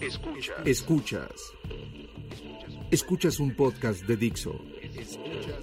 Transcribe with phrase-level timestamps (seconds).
[0.00, 0.64] Escuchas.
[0.64, 1.52] Escuchas.
[2.92, 4.54] Escuchas un podcast de Dixo.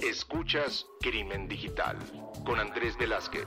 [0.02, 1.98] Escuchas Crimen Digital
[2.46, 3.46] con Andrés Velázquez.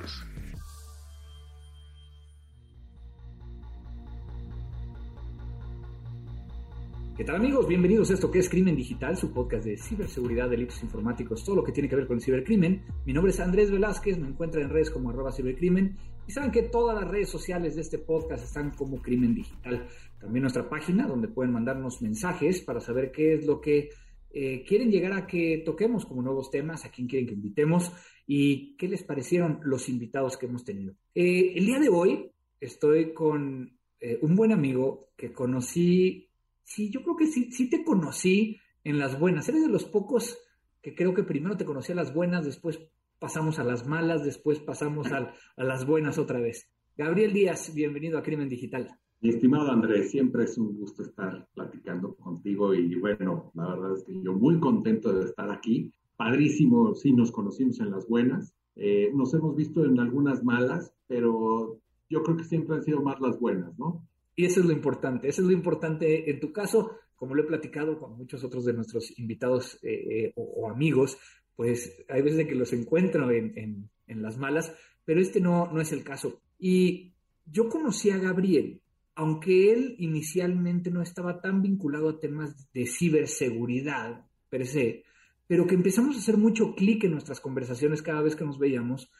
[7.18, 7.68] ¿Qué tal amigos?
[7.68, 11.64] Bienvenidos a esto que es Crimen Digital, su podcast de ciberseguridad, delitos informáticos, todo lo
[11.64, 12.82] que tiene que ver con el cibercrimen.
[13.05, 15.98] Mi nombre es Andrés Velázquez, me encuentran en redes como arroba cibercrimen
[16.29, 19.88] y saben que todas las redes sociales de este podcast están como Crimen Digital.
[20.20, 23.89] También nuestra página donde pueden mandarnos mensajes para saber qué es lo que
[24.30, 27.90] eh, quieren llegar a que toquemos como nuevos temas, a quién quieren que invitemos
[28.26, 30.93] y qué les parecieron los invitados que hemos tenido.
[31.14, 36.28] Eh, el día de hoy estoy con eh, un buen amigo que conocí
[36.62, 39.48] sí, yo creo que sí, sí te conocí en las buenas.
[39.48, 40.39] Eres de los pocos
[40.83, 42.78] que creo que primero te conocí a las buenas, después
[43.19, 46.70] pasamos a las malas, después pasamos a, las buenas otra vez.
[46.97, 48.89] Gabriel Díaz, bienvenido a Crimen Digital.
[49.20, 54.05] Mi estimado Andrés, siempre es un gusto estar platicando contigo y bueno, la verdad es
[54.05, 55.92] que yo muy contento de estar aquí.
[56.17, 58.55] Padrísimo, sí, nos conocimos en las buenas.
[58.77, 63.20] Eh, nos hemos visto en algunas malas, pero yo creo que siempre han sido más
[63.20, 64.07] las buenas, ¿no?
[64.37, 67.47] Y eso es lo importante, eso es lo importante en tu caso, como lo he
[67.47, 71.19] platicado con muchos otros de nuestros invitados eh, eh, o, amigos,
[71.59, 74.73] pues hay veces que los encuentro en, las malas,
[75.05, 76.41] pero este no, no es el caso.
[76.56, 77.14] Y
[77.47, 78.81] yo conocí a Gabriel,
[79.17, 85.03] aunque él inicialmente no estaba tan vinculado a temas de ciberseguridad per se,
[85.48, 89.11] pero que empezamos a hacer mucho clic en nuestras conversaciones cada vez que nos veíamos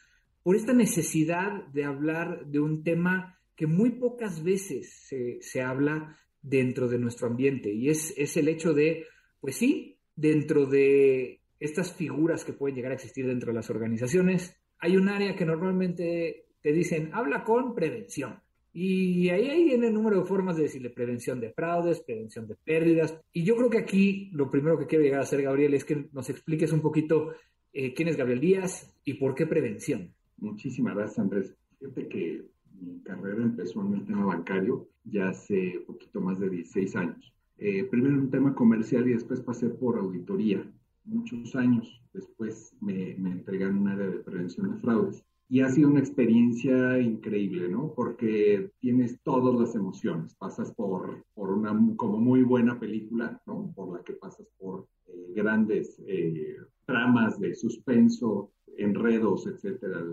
[0.41, 5.09] por esta necesidad de hablar de un tema que muy pocas veces
[5.41, 9.07] se, habla dentro de nuestro ambiente y es, es, el hecho de,
[9.41, 14.55] pues sí, dentro de estas figuras que pueden llegar a existir dentro de las organizaciones,
[14.79, 18.39] hay un área que normalmente te dicen, habla con prevención.
[18.71, 23.19] Y ahí hay el número de formas de decirle prevención de fraudes, prevención de pérdidas.
[23.33, 26.07] Y yo creo que aquí lo primero que quiero llegar a hacer, Gabriel, es que
[26.13, 27.33] nos expliques un poquito
[27.73, 30.13] eh, quién es Gabriel Díaz y por qué prevención.
[30.37, 31.55] Muchísimas gracias, Andrés.
[31.79, 32.45] Fíjate que
[32.79, 37.33] mi carrera empezó en el tema bancario ya hace poquito más de 16 años.
[37.57, 40.63] Eh, primero en un tema comercial y después pasé por auditoría.
[41.09, 45.25] Muchos años después me, me entregaron un área de prevención de fraudes.
[45.51, 47.91] Y ha sido una experiencia increíble, ¿no?
[47.95, 50.35] Porque tienes todas las emociones.
[50.35, 53.71] Pasas por, por una como muy buena película, ¿no?
[53.75, 56.55] Por la que pasas por eh, grandes eh,
[56.85, 60.03] tramas de suspenso, enredos, etcétera,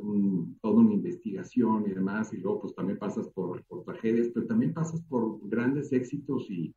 [0.60, 4.72] toda una investigación y demás, y luego pues también pasas por, por tragedias, pero también
[4.72, 6.74] pasas por grandes éxitos y,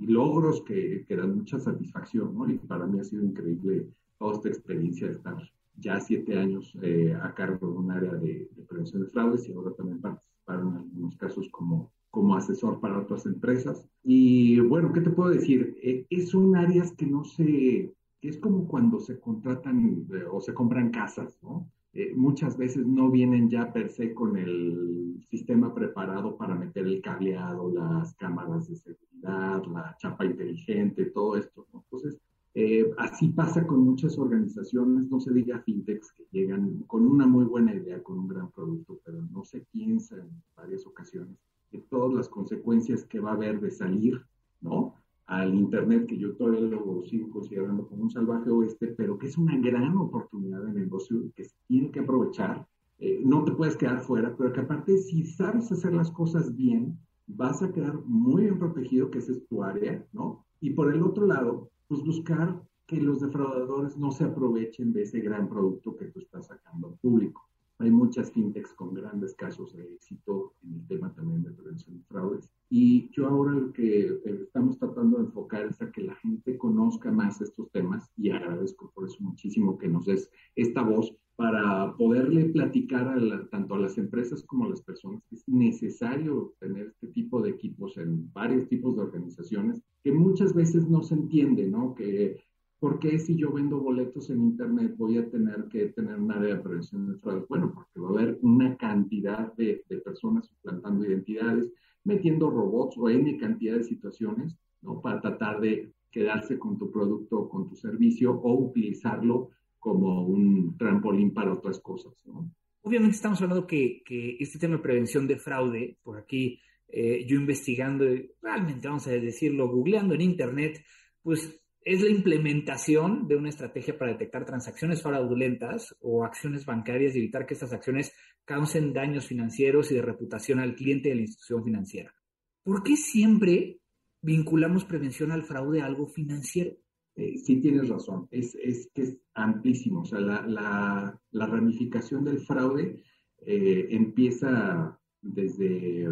[0.00, 2.48] logros que, que, dan mucha satisfacción, ¿no?
[2.48, 3.86] Y para mí ha sido increíble
[4.18, 5.36] toda esta experiencia de estar
[5.76, 9.72] ya siete años eh, a cargo de un área de, prevención de fraudes y ahora
[9.72, 11.90] también participar en algunos casos como,
[12.36, 13.88] asesor para otras empresas.
[14.04, 15.76] Y bueno, ¿qué te puedo decir?
[15.82, 17.92] Eh, es un área que no se
[18.28, 21.70] es como cuando se contratan eh, o se compran casas, ¿no?
[21.92, 27.00] Eh, muchas veces no vienen ya per se con el sistema preparado para meter el
[27.00, 31.68] cableado, las cámaras de seguridad, la chapa inteligente, todo esto.
[31.72, 31.84] ¿no?
[31.84, 32.18] Entonces,
[32.54, 37.44] eh, así pasa con muchas organizaciones, no se diga fintechs que llegan con una muy
[37.44, 41.36] buena idea, con un gran producto, pero no se piensa en varias ocasiones
[41.70, 44.20] de todas las consecuencias que va a haber de salir,
[44.60, 44.96] ¿no?
[45.26, 49.38] Al Internet, que yo todavía lo sigo considerando como un salvaje oeste, pero que es
[49.38, 52.66] una gran oportunidad de negocio que se tiene que aprovechar.
[52.98, 56.98] Eh, no te puedes quedar fuera, pero que aparte, si sabes hacer las cosas bien,
[57.26, 60.44] vas a quedar muy bien protegido, que esa es tu área, ¿no?
[60.60, 65.20] Y por el otro lado, pues buscar que los defraudadores no se aprovechen de ese
[65.20, 67.48] gran producto que tú estás sacando al público.
[67.78, 72.04] Hay muchas fintechs con grandes casos de éxito en el tema también de prevención de
[72.04, 72.50] fraudes.
[72.70, 76.56] Y yo ahora lo que eh, estamos tratando de enfocar es a que la gente
[76.56, 81.96] conozca más estos temas y agradezco por eso muchísimo que nos des esta voz para
[81.96, 86.86] poderle platicar a tanto a las empresas como a las personas que es necesario tener
[86.86, 91.66] este tipo de equipos en varios tipos de organizaciones que muchas veces no se entiende,
[91.66, 91.94] ¿no?
[91.94, 92.40] Que
[92.78, 96.56] ¿Por qué si yo vendo boletos en Internet voy a tener que tener un área
[96.56, 97.46] de prevención de fraude?
[97.48, 101.72] Bueno, porque va a haber una cantidad de, personas suplantando identidades,
[102.04, 105.00] metiendo robots o N cantidad de situaciones, ¿no?
[105.00, 110.76] Para tratar de quedarse con tu producto o con tu servicio o utilizarlo como un
[110.76, 112.50] trampolín para otras cosas, ¿no?
[112.82, 117.36] Obviamente estamos hablando que, que este tema de prevención de fraude, por aquí eh, yo
[117.36, 118.04] investigando,
[118.42, 120.84] realmente vamos a decirlo, googleando en Internet,
[121.22, 127.18] pues es la implementación de una estrategia para detectar transacciones fraudulentas o acciones bancarias y
[127.18, 128.12] evitar que estas acciones
[128.44, 132.14] causen daños financieros y de reputación al cliente de la institución financiera.
[132.62, 133.80] ¿Por qué siempre
[134.24, 136.74] vinculamos prevención al fraude a algo financiero.
[137.14, 142.24] Eh, sí tienes razón, es, es, que es amplísimo, o sea, la, la, la ramificación
[142.24, 143.04] del fraude
[143.46, 146.08] eh, empieza desde...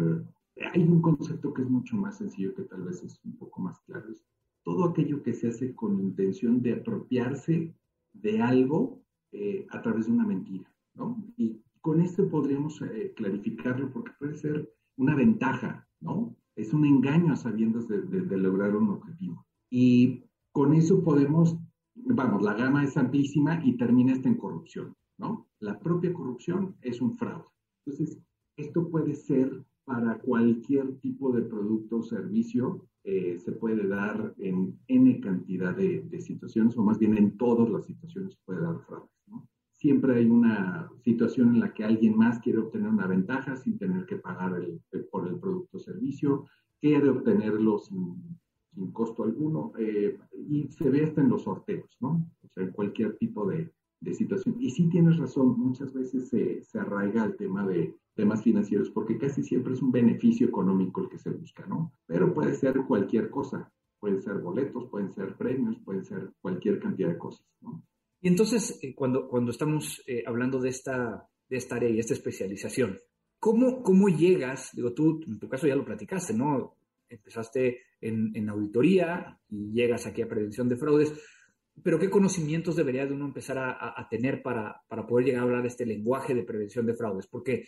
[0.71, 3.81] hay un concepto que es mucho más sencillo que tal vez es un poco más
[3.81, 4.07] claro,
[4.63, 7.73] todo aquello que se hace con intención de apropiarse
[8.13, 9.01] de algo
[9.31, 11.23] eh, a través de una mentira, ¿no?
[11.37, 12.79] Y con esto podríamos
[13.15, 16.35] clarificarlo porque puede ser una ventaja, ¿no?
[16.55, 19.45] Es un engaño a sabiendas de, de lograr un objetivo.
[19.69, 20.23] Y
[20.53, 21.57] con eso podemos,
[21.95, 25.47] vamos, la gama es amplísima y termina hasta en corrupción, ¿no?
[25.59, 27.45] La propia corrupción es un fraude.
[27.85, 28.19] Entonces,
[28.55, 34.79] esto puede ser para cualquier tipo de producto o servicio, eh, se puede dar en
[34.87, 39.09] N cantidad de, situaciones, o más bien en todas las situaciones se puede dar fraude.
[39.27, 39.47] ¿no?
[39.71, 44.05] Siempre hay una situación en la que alguien más quiere obtener una ventaja sin tener
[44.05, 46.45] que pagar el, por el producto o servicio,
[46.79, 48.37] quiere obtenerlo sin
[48.73, 50.17] sin costo alguno, eh,
[50.49, 52.25] y se ve hasta en los sorteos, ¿no?
[52.43, 53.71] O sea, en cualquier tipo de,
[54.03, 54.55] de situación.
[54.59, 59.17] Y sí tienes razón, muchas veces se, se, arraiga al tema de temas financieros, porque
[59.17, 61.93] casi siempre es un beneficio económico el que se busca, ¿no?
[62.05, 67.09] Pero puede ser cualquier cosa, pueden ser boletos, pueden ser premios, pueden ser cualquier cantidad
[67.09, 67.83] de cosas, ¿no?
[68.21, 72.13] Y entonces, eh, cuando, cuando estamos eh, hablando de esta, de esta área y esta
[72.13, 72.97] especialización,
[73.39, 74.69] ¿cómo, ¿cómo llegas?
[74.73, 76.77] Digo, tú en tu caso ya lo platicaste, ¿no?
[77.13, 81.13] empezaste en, auditoría y llegas aquí a prevención de fraudes,
[81.81, 85.85] pero ¿qué conocimientos debería de uno empezar a, tener para, poder llegar a hablar este
[85.85, 87.27] lenguaje de prevención de fraudes?
[87.27, 87.67] Porque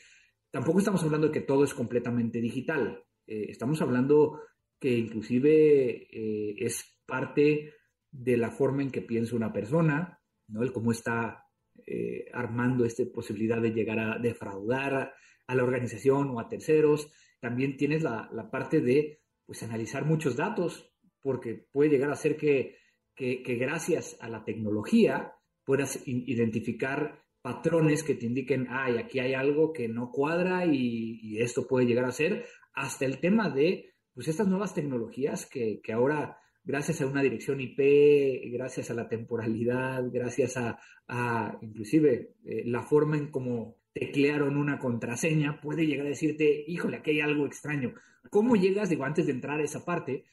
[0.51, 4.39] tampoco estamos hablando de que todo es completamente digital, eh, estamos hablando
[4.79, 7.73] que inclusive eh, es parte
[8.11, 10.61] de la forma en que piensa una persona, ¿no?
[10.61, 11.45] El cómo está
[11.87, 15.13] eh, armando esta posibilidad de llegar a defraudar
[15.47, 17.11] a, la organización o a terceros.
[17.39, 20.91] También tienes la parte de pues analizar muchos datos,
[21.21, 22.77] porque puede llegar a ser que,
[23.17, 25.33] gracias a la tecnología
[25.65, 31.67] puedas identificar patrones que te indiquen, ay, aquí hay algo que no cuadra y, esto
[31.67, 37.01] puede llegar a ser, hasta el tema de, pues estas nuevas tecnologías que, ahora, gracias
[37.01, 43.29] a una dirección IP, gracias a la temporalidad, gracias a, inclusive eh, la forma en
[43.29, 47.93] cómo teclearon una contraseña, puede llegar a decirte, híjole, aquí hay algo extraño.
[48.31, 50.25] ¿Cómo llegas, digo, antes de entrar a esa parte?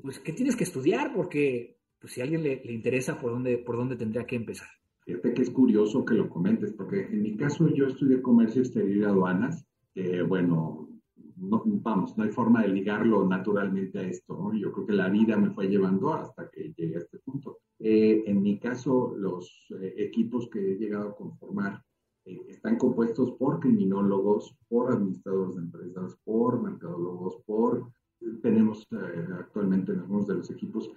[0.00, 3.76] Pues que tienes que estudiar porque pues, si a alguien le, interesa, ¿por dónde, ¿por
[3.76, 4.68] dónde tendría que empezar?
[5.04, 8.96] Fíjate que es curioso que lo comentes, porque en mi caso yo estudié comercio exterior
[8.96, 9.64] y aduanas,
[9.94, 10.88] que bueno,
[11.36, 14.52] no, vamos, no hay forma de ligarlo naturalmente a esto, ¿no?
[14.52, 17.58] Yo creo que la vida me fue llevando hasta que llegué a este punto.
[17.78, 21.82] Eh, en mi caso, los eh, equipos que he llegado a conformar
[22.24, 27.92] eh, están compuestos por criminólogos, por administradores de empresas, por mercadólogos, por,
[28.42, 30.90] tenemos eh, actualmente en algunos de los equipos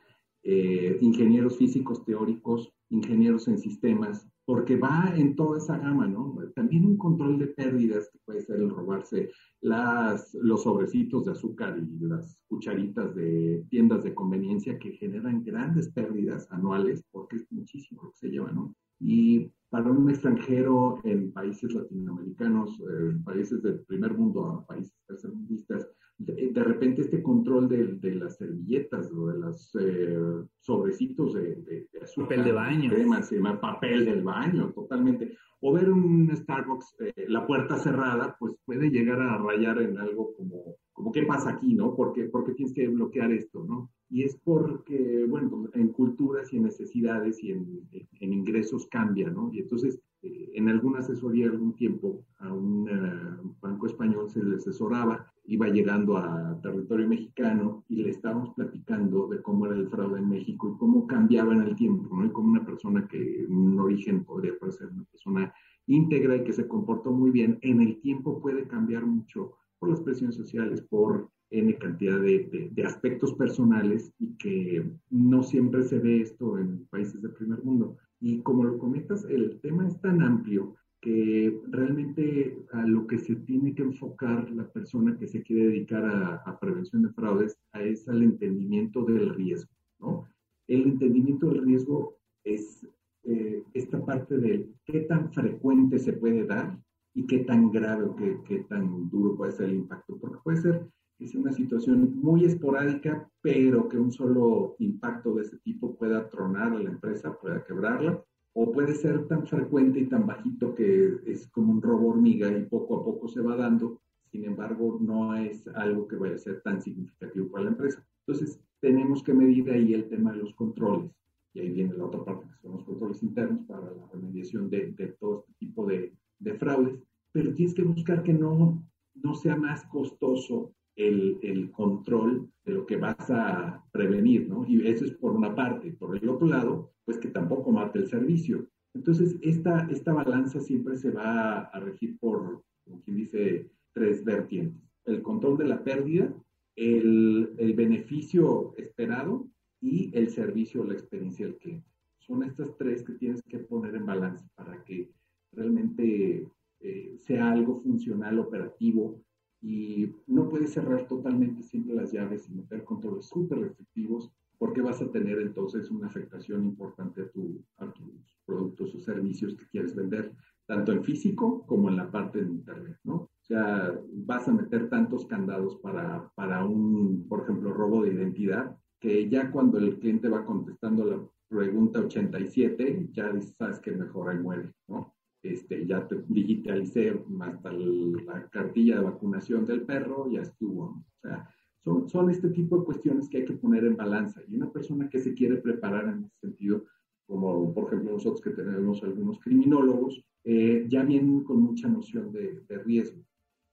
[0.47, 6.37] eh, ingenieros físicos teóricos, ingenieros en sistemas, porque va en toda esa gama, ¿no?
[6.55, 9.31] También un control de pérdidas, que puede ser el robarse
[9.61, 15.89] las, los sobrecitos de azúcar y las cucharitas de tiendas de conveniencia que generan grandes
[15.89, 18.75] pérdidas anuales, porque es muchísimo lo que se lleva, ¿no?
[18.99, 25.89] Y para un extranjero en países latinoamericanos, en países del primer mundo, a países tercermundistas,
[26.17, 30.17] de, de, repente este control de, de, las servilletas o de los eh,
[30.59, 35.35] sobrecitos de, de, azúcar, papel de baño, crema, se llama papel del baño, totalmente.
[35.59, 40.33] O ver un Starbucks, eh, la puerta cerrada, pues puede llegar a rayar en algo
[40.35, 41.95] como, como ¿qué pasa aquí, no?
[41.95, 43.91] ¿Por qué, ¿Por qué tienes que bloquear esto, no?
[44.09, 47.81] Y es porque, bueno, en culturas y en necesidades y en,
[48.19, 49.51] en ingresos cambia, ¿no?
[49.51, 55.31] Y entonces, eh, en alguna asesoría algún tiempo, a un banco español se le asesoraba,
[55.45, 60.29] iba llegando a territorio mexicano y le estábamos platicando de cómo era el fraude en
[60.29, 62.25] México y cómo cambiaba en el tiempo, ¿no?
[62.25, 65.53] Y como una persona que un origen podría parecer una persona
[65.87, 70.01] íntegra y que se comportó muy bien, en el tiempo puede cambiar mucho por las
[70.01, 76.21] presiones sociales, por N cantidad de, de, aspectos personales y que no siempre se ve
[76.21, 77.97] esto en países del primer mundo.
[78.19, 83.35] Y como lo comentas, el tema es tan amplio que realmente a lo que se
[83.35, 88.23] tiene que enfocar la persona que se quiere dedicar a, prevención de fraudes es al
[88.23, 90.27] entendimiento del riesgo, ¿no?
[90.67, 92.87] El entendimiento del riesgo es
[93.23, 96.79] eh, esta parte de qué tan frecuente se puede dar
[97.13, 100.57] y qué tan grave o qué, qué tan duro puede ser el impacto, porque puede
[100.57, 100.87] ser
[101.19, 106.73] es una situación muy esporádica, pero que un solo impacto de ese tipo pueda tronar
[106.73, 111.47] a la empresa, pueda quebrarla, o puede ser tan frecuente y tan bajito que es
[111.47, 114.01] como un robo hormiga y poco a poco se va dando
[114.35, 118.05] sin embargo, no es algo que vaya a ser tan significativo para la empresa.
[118.27, 121.09] Entonces, tenemos que medir ahí el tema de los controles.
[121.53, 124.91] Y ahí viene la otra parte, que son los controles internos para la remediación de,
[124.91, 126.99] de todo este tipo de, de, fraudes.
[127.31, 132.97] Pero tienes que buscar que no, no sea más costoso el, control de lo que
[132.97, 134.65] vas a prevenir, ¿no?
[134.67, 135.91] Y eso es por una parte.
[135.91, 138.67] Por el otro lado, pues que tampoco mate el servicio.
[138.93, 144.81] Entonces, esta, esta balanza siempre se va a regir por, como quien dice, tres vertientes.
[145.05, 146.33] El control de la pérdida,
[146.75, 149.47] el, el beneficio esperado
[149.81, 151.87] y el servicio o la experiencia del cliente.
[152.19, 155.11] Son estas tres que tienes que poner en balance para que
[155.51, 156.47] realmente
[156.79, 159.21] eh, sea algo funcional, operativo,
[159.61, 165.01] y no puedes cerrar totalmente siempre las llaves y meter controles súper restrictivos porque vas
[165.01, 169.95] a tener entonces una afectación importante a, tu, a tus productos o servicios que quieres
[169.95, 170.33] vender,
[170.65, 173.15] tanto en físico como en la parte de Internet, ¿no?
[173.15, 178.75] O sea, vas a meter tantos candados para, para un, por ejemplo, robo de identidad,
[178.99, 184.39] que ya cuando el cliente va contestando la pregunta 87, ya sabes que mejor ahí
[184.39, 185.14] muere, ¿no?
[185.45, 190.83] Este, ya te digitalicé hasta la cartilla de vacunación del perro, ya estuvo.
[190.85, 191.47] O sea,
[191.83, 194.41] son, son este tipo de cuestiones que hay que poner en balanza.
[194.47, 196.85] Y una persona que se quiere preparar en ese sentido,
[197.27, 202.61] como por ejemplo nosotros que tenemos algunos criminólogos, eh, ya vienen con mucha noción de,
[202.67, 203.23] de, riesgo.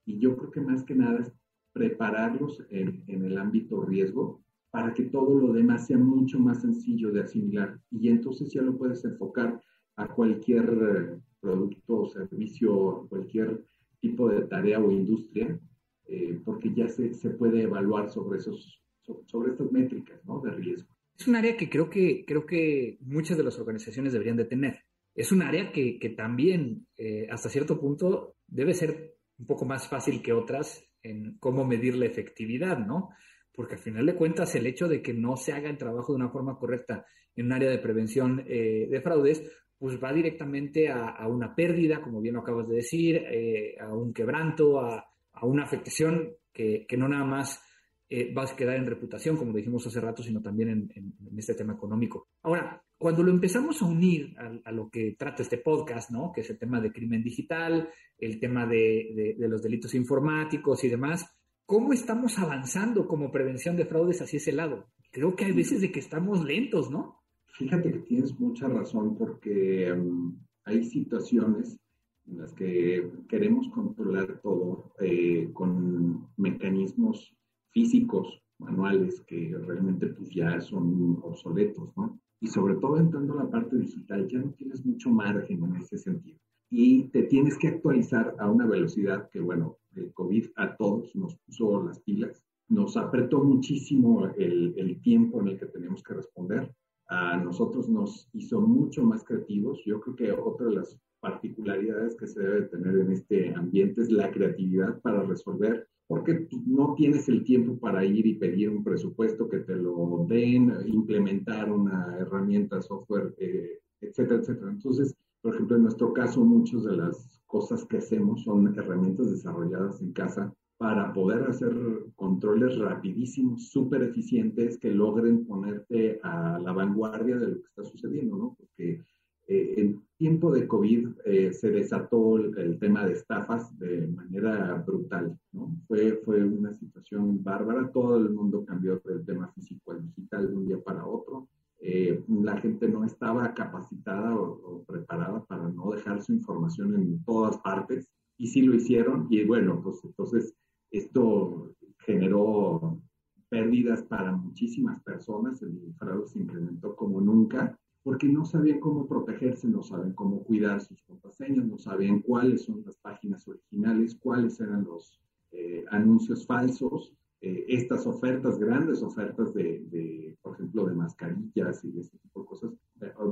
[0.05, 1.33] Y yo creo que más que nada es
[1.73, 7.11] prepararlos en, en el ámbito riesgo para que todo lo demás sea mucho más sencillo
[7.11, 7.79] de asimilar.
[7.89, 9.59] Y entonces ya lo puedes enfocar
[9.95, 13.63] a cualquier eh, producto o servicio, cualquier
[13.99, 15.59] tipo de tarea o industria,
[16.07, 18.81] eh, porque ya se, se, puede evaluar sobre, esos,
[19.25, 20.41] sobre estas métricas ¿no?
[20.41, 20.93] de riesgo.
[21.17, 24.79] Es un área que creo que, creo que muchas de las organizaciones deberían de tener.
[25.15, 29.87] Es un área que, que también, eh, hasta cierto punto, debe ser un poco más
[29.87, 33.09] fácil que otras en cómo medir la efectividad, ¿no?
[33.53, 36.17] Porque al final de cuentas, el hecho de que no se haga el trabajo de
[36.17, 39.43] una forma correcta en un área de prevención eh, de fraudes,
[39.83, 43.93] pues va directamente a, a, una pérdida, como bien lo acabas de decir, eh, a
[43.93, 47.61] un quebranto, a, a una afectación que, que, no nada más
[48.07, 51.37] eh, va a quedar en reputación, como dijimos hace rato, sino también en, en, en
[51.37, 52.29] este tema económico.
[52.43, 56.31] Ahora, cuando lo empezamos a unir a, a, lo que trata este podcast, ¿no?
[56.31, 60.81] Que es el tema de crimen digital, el tema de, de, de los delitos informáticos
[60.85, 61.29] y demás,
[61.65, 64.93] ¿cómo estamos avanzando como prevención de fraudes hacia ese lado?
[65.11, 67.22] Creo que hay veces de que estamos lentos, ¿no?
[67.55, 71.77] Fíjate que tienes mucha razón porque um, hay situaciones
[72.25, 77.35] en las que queremos controlar todo eh, con mecanismos
[77.69, 82.19] físicos, manuales, que realmente pues ya son obsoletos, ¿no?
[82.39, 85.99] Y sobre todo entrando a la parte digital, ya no tienes mucho margen en ese
[85.99, 86.39] sentido.
[86.71, 91.35] Y te tienes que actualizar a una velocidad que, bueno, el COVID a todos nos
[91.37, 96.73] puso las pilas, nos apretó muchísimo el, el tiempo en el que tenemos que responder
[97.13, 99.79] a nosotros nos hizo mucho más creativos.
[99.85, 104.11] Yo creo que otra de las particularidades que se debe tener en este ambiente es
[104.11, 109.47] la creatividad para resolver, porque no tienes el tiempo para ir y pedir un presupuesto
[109.47, 114.71] que te lo den, implementar una herramienta, software, eh, etcétera, etcétera.
[114.71, 120.01] Entonces, por ejemplo, en nuestro caso, muchas de las cosas que hacemos son herramientas desarrolladas
[120.01, 121.73] en casa para poder hacer
[122.15, 128.37] controles rapidísimos, súper eficientes, que logren ponerte a la vanguardia de lo que está sucediendo,
[128.37, 128.55] ¿no?
[128.57, 129.01] Porque
[129.47, 134.75] eh, en tiempo de COVID eh, se desató el, el, tema de estafas de manera
[134.85, 135.75] brutal, ¿no?
[135.87, 140.55] Fue, fue una situación bárbara, todo el mundo cambió del tema físico al digital de
[140.55, 141.49] un día para otro.
[141.81, 147.21] Eh, la gente no estaba capacitada o, o preparada para no dejar su información en
[147.25, 150.55] todas partes y sí lo hicieron y bueno, pues entonces
[150.93, 153.01] esto generó
[153.49, 159.67] pérdidas para muchísimas personas, el fraude se incrementó como nunca, porque no sabían cómo protegerse,
[159.67, 164.83] no saben cómo cuidar sus contraseñas, no sabían cuáles son las páginas originales, cuáles eran
[164.83, 165.19] los
[165.51, 172.01] eh, anuncios falsos, eh, estas ofertas, grandes ofertas de, por ejemplo, de mascarillas y de
[172.01, 172.71] ese tipo de cosas,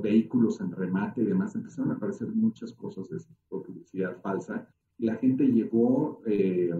[0.01, 4.21] vehículos en remate y demás, empezaron a aparecer muchas cosas de ese tipo de publicidad
[4.21, 4.67] falsa.
[4.97, 6.71] La gente llegó eh,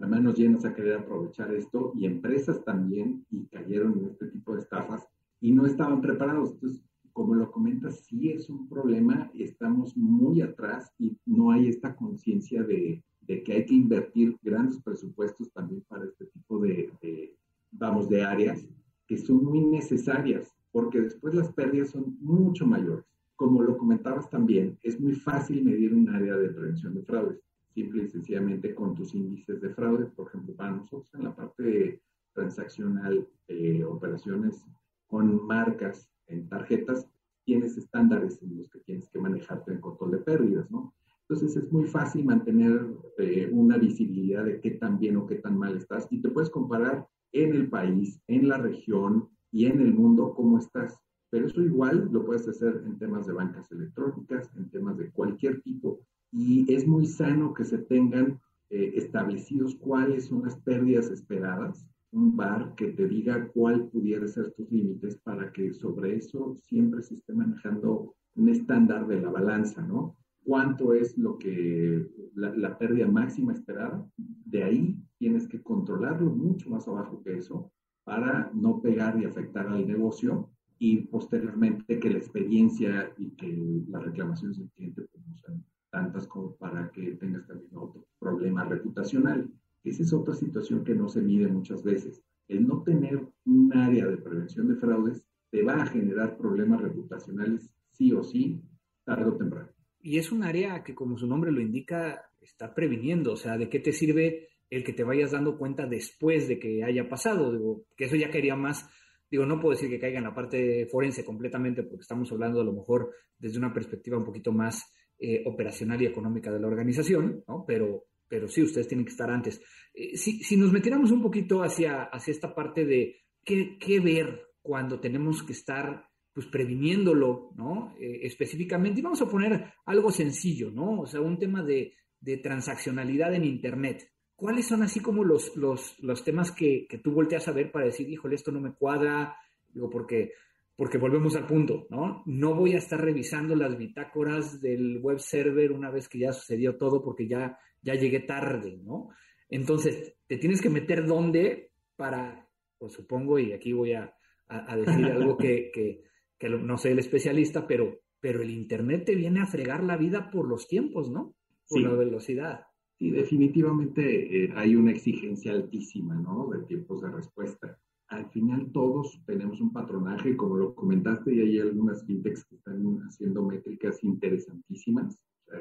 [0.00, 4.54] a manos llenas a querer aprovechar esto y empresas también y cayeron en este tipo
[4.54, 5.06] de estafas
[5.40, 6.52] y no estaban preparados.
[6.52, 11.96] Entonces, como lo comentas, sí es un problema, estamos muy atrás y no hay esta
[11.96, 17.34] conciencia de, de, que hay que invertir grandes presupuestos también para este tipo de, de,
[17.72, 18.66] vamos, de áreas
[19.06, 23.06] que son muy necesarias, porque después las pérdidas son mucho mayores.
[23.34, 27.40] Como lo comentabas también, es muy fácil medir un área de prevención de fraudes
[27.76, 30.06] simple y sencillamente con tus índices de fraude.
[30.06, 32.00] Por ejemplo, para nosotros en la parte
[32.32, 34.64] transaccional de operaciones
[35.06, 37.06] con marcas en tarjetas,
[37.44, 40.94] tienes estándares en los que tienes que manejarte en control de pérdidas, ¿no?
[41.28, 42.86] Entonces es muy fácil mantener
[43.18, 46.50] eh, una visibilidad de qué tan bien o qué tan mal estás y te puedes
[46.50, 50.98] comparar en el país, en la región y en el mundo cómo estás.
[51.30, 55.60] Pero eso igual lo puedes hacer en temas de bancas electrónicas, en temas de cualquier
[55.62, 56.00] tipo.
[56.32, 58.40] Y es muy sano que se tengan
[58.70, 64.52] eh, establecidos cuáles son las pérdidas esperadas, un bar que te diga cuál pudiera ser
[64.52, 69.82] tus límites para que sobre eso siempre se esté manejando un estándar de la balanza,
[69.82, 70.16] ¿no?
[70.46, 74.08] cuánto es lo que la, pérdida máxima esperada.
[74.16, 77.72] De ahí tienes que controlarlo mucho más abajo que eso
[78.04, 84.04] para no pegar y afectar al negocio y posteriormente que la experiencia y que las
[84.04, 85.64] reclamaciones del cliente pues, no
[85.96, 89.50] tantas como para que tengas también otro problema reputacional.
[89.82, 92.22] Esa es otra situación que no se mide muchas veces.
[92.48, 97.72] El no tener un área de prevención de fraudes te va a generar problemas reputacionales
[97.92, 98.60] sí o sí,
[99.06, 99.70] tarde o temprano
[100.06, 103.32] y es un área que, como su nombre lo indica, está previniendo.
[103.32, 106.84] O sea, ¿de qué te sirve el que te vayas dando cuenta después de que
[106.84, 107.50] haya pasado?
[107.50, 108.88] Digo, que eso ya quería más.
[109.28, 112.64] Digo, no puedo decir que caiga en la parte forense completamente, porque estamos hablando a
[112.64, 117.44] lo mejor desde una perspectiva un poquito más eh, operacional y económica de la organización,
[117.48, 117.64] ¿no?
[117.66, 119.60] Pero, pero sí, ustedes tienen que estar antes.
[119.94, 124.46] Eh, si, si, nos metiéramos un poquito hacia, hacia esta parte de qué, qué ver
[124.60, 126.06] cuando tenemos que estar
[126.36, 127.94] pues previniéndolo, ¿no?
[127.98, 131.00] Eh, específicamente, y vamos a poner algo sencillo, ¿no?
[131.00, 131.94] O sea, un tema de,
[132.42, 134.12] transaccionalidad en Internet.
[134.34, 137.86] ¿Cuáles son así como los, los, los temas que, que, tú volteas a ver para
[137.86, 139.34] decir, híjole, esto no me cuadra?
[139.72, 140.32] Digo, porque,
[140.76, 142.22] porque volvemos al punto, ¿no?
[142.26, 146.76] No voy a estar revisando las bitácoras del web server una vez que ya sucedió
[146.76, 149.08] todo porque ya, ya llegué tarde, ¿no?
[149.48, 154.14] Entonces, te tienes que meter dónde para, pues supongo, y aquí voy a,
[154.48, 156.06] a decir algo que, que
[156.38, 160.30] que no soy el especialista, pero, pero el Internet te viene a fregar la vida
[160.30, 161.34] por los tiempos, ¿no?
[161.68, 162.66] Por la velocidad.
[162.98, 166.48] Sí, definitivamente eh, hay una exigencia altísima, ¿no?
[166.48, 167.78] De tiempos de respuesta.
[168.08, 172.84] Al final todos tenemos un patronaje, como lo comentaste, y hay algunas fintechs que están
[173.06, 175.18] haciendo métricas interesantísimas,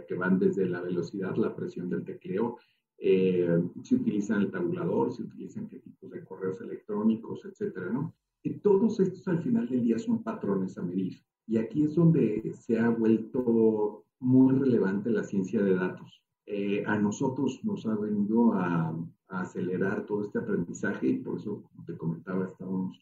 [0.08, 2.58] que van desde la velocidad, la presión del tecleo,
[2.98, 8.14] eh, se utilizan el tabulador, se utilizan qué tipos de correos electrónicos, etcétera, ¿no?
[8.42, 11.20] Y todos estos al final del día son patrones a medir.
[11.48, 16.22] Y aquí es donde se ha vuelto muy relevante la ciencia de datos.
[16.46, 18.96] Eh, a nosotros nos ha venido a,
[19.28, 22.98] acelerar todo este aprendizaje y por eso, como te comentaba, estamos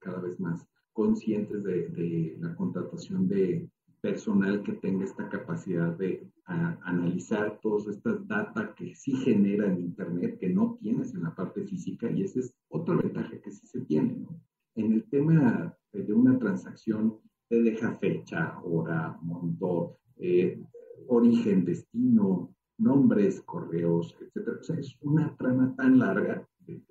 [0.00, 3.68] cada, vez más conscientes de, la contratación de
[4.00, 10.38] personal que tenga esta capacidad de analizar todas estas data que sí genera en Internet,
[10.38, 13.80] que no tienes en la parte física, y esa es otra ventaja que sí se
[13.82, 14.16] tiene.
[14.16, 14.40] ¿no?
[14.74, 20.60] En el tema de una transacción, te deja fecha, hora, monto, eh,
[21.06, 24.48] origen, destino, nombres, correos, etc.
[24.60, 26.82] O sea, es una trama tan larga que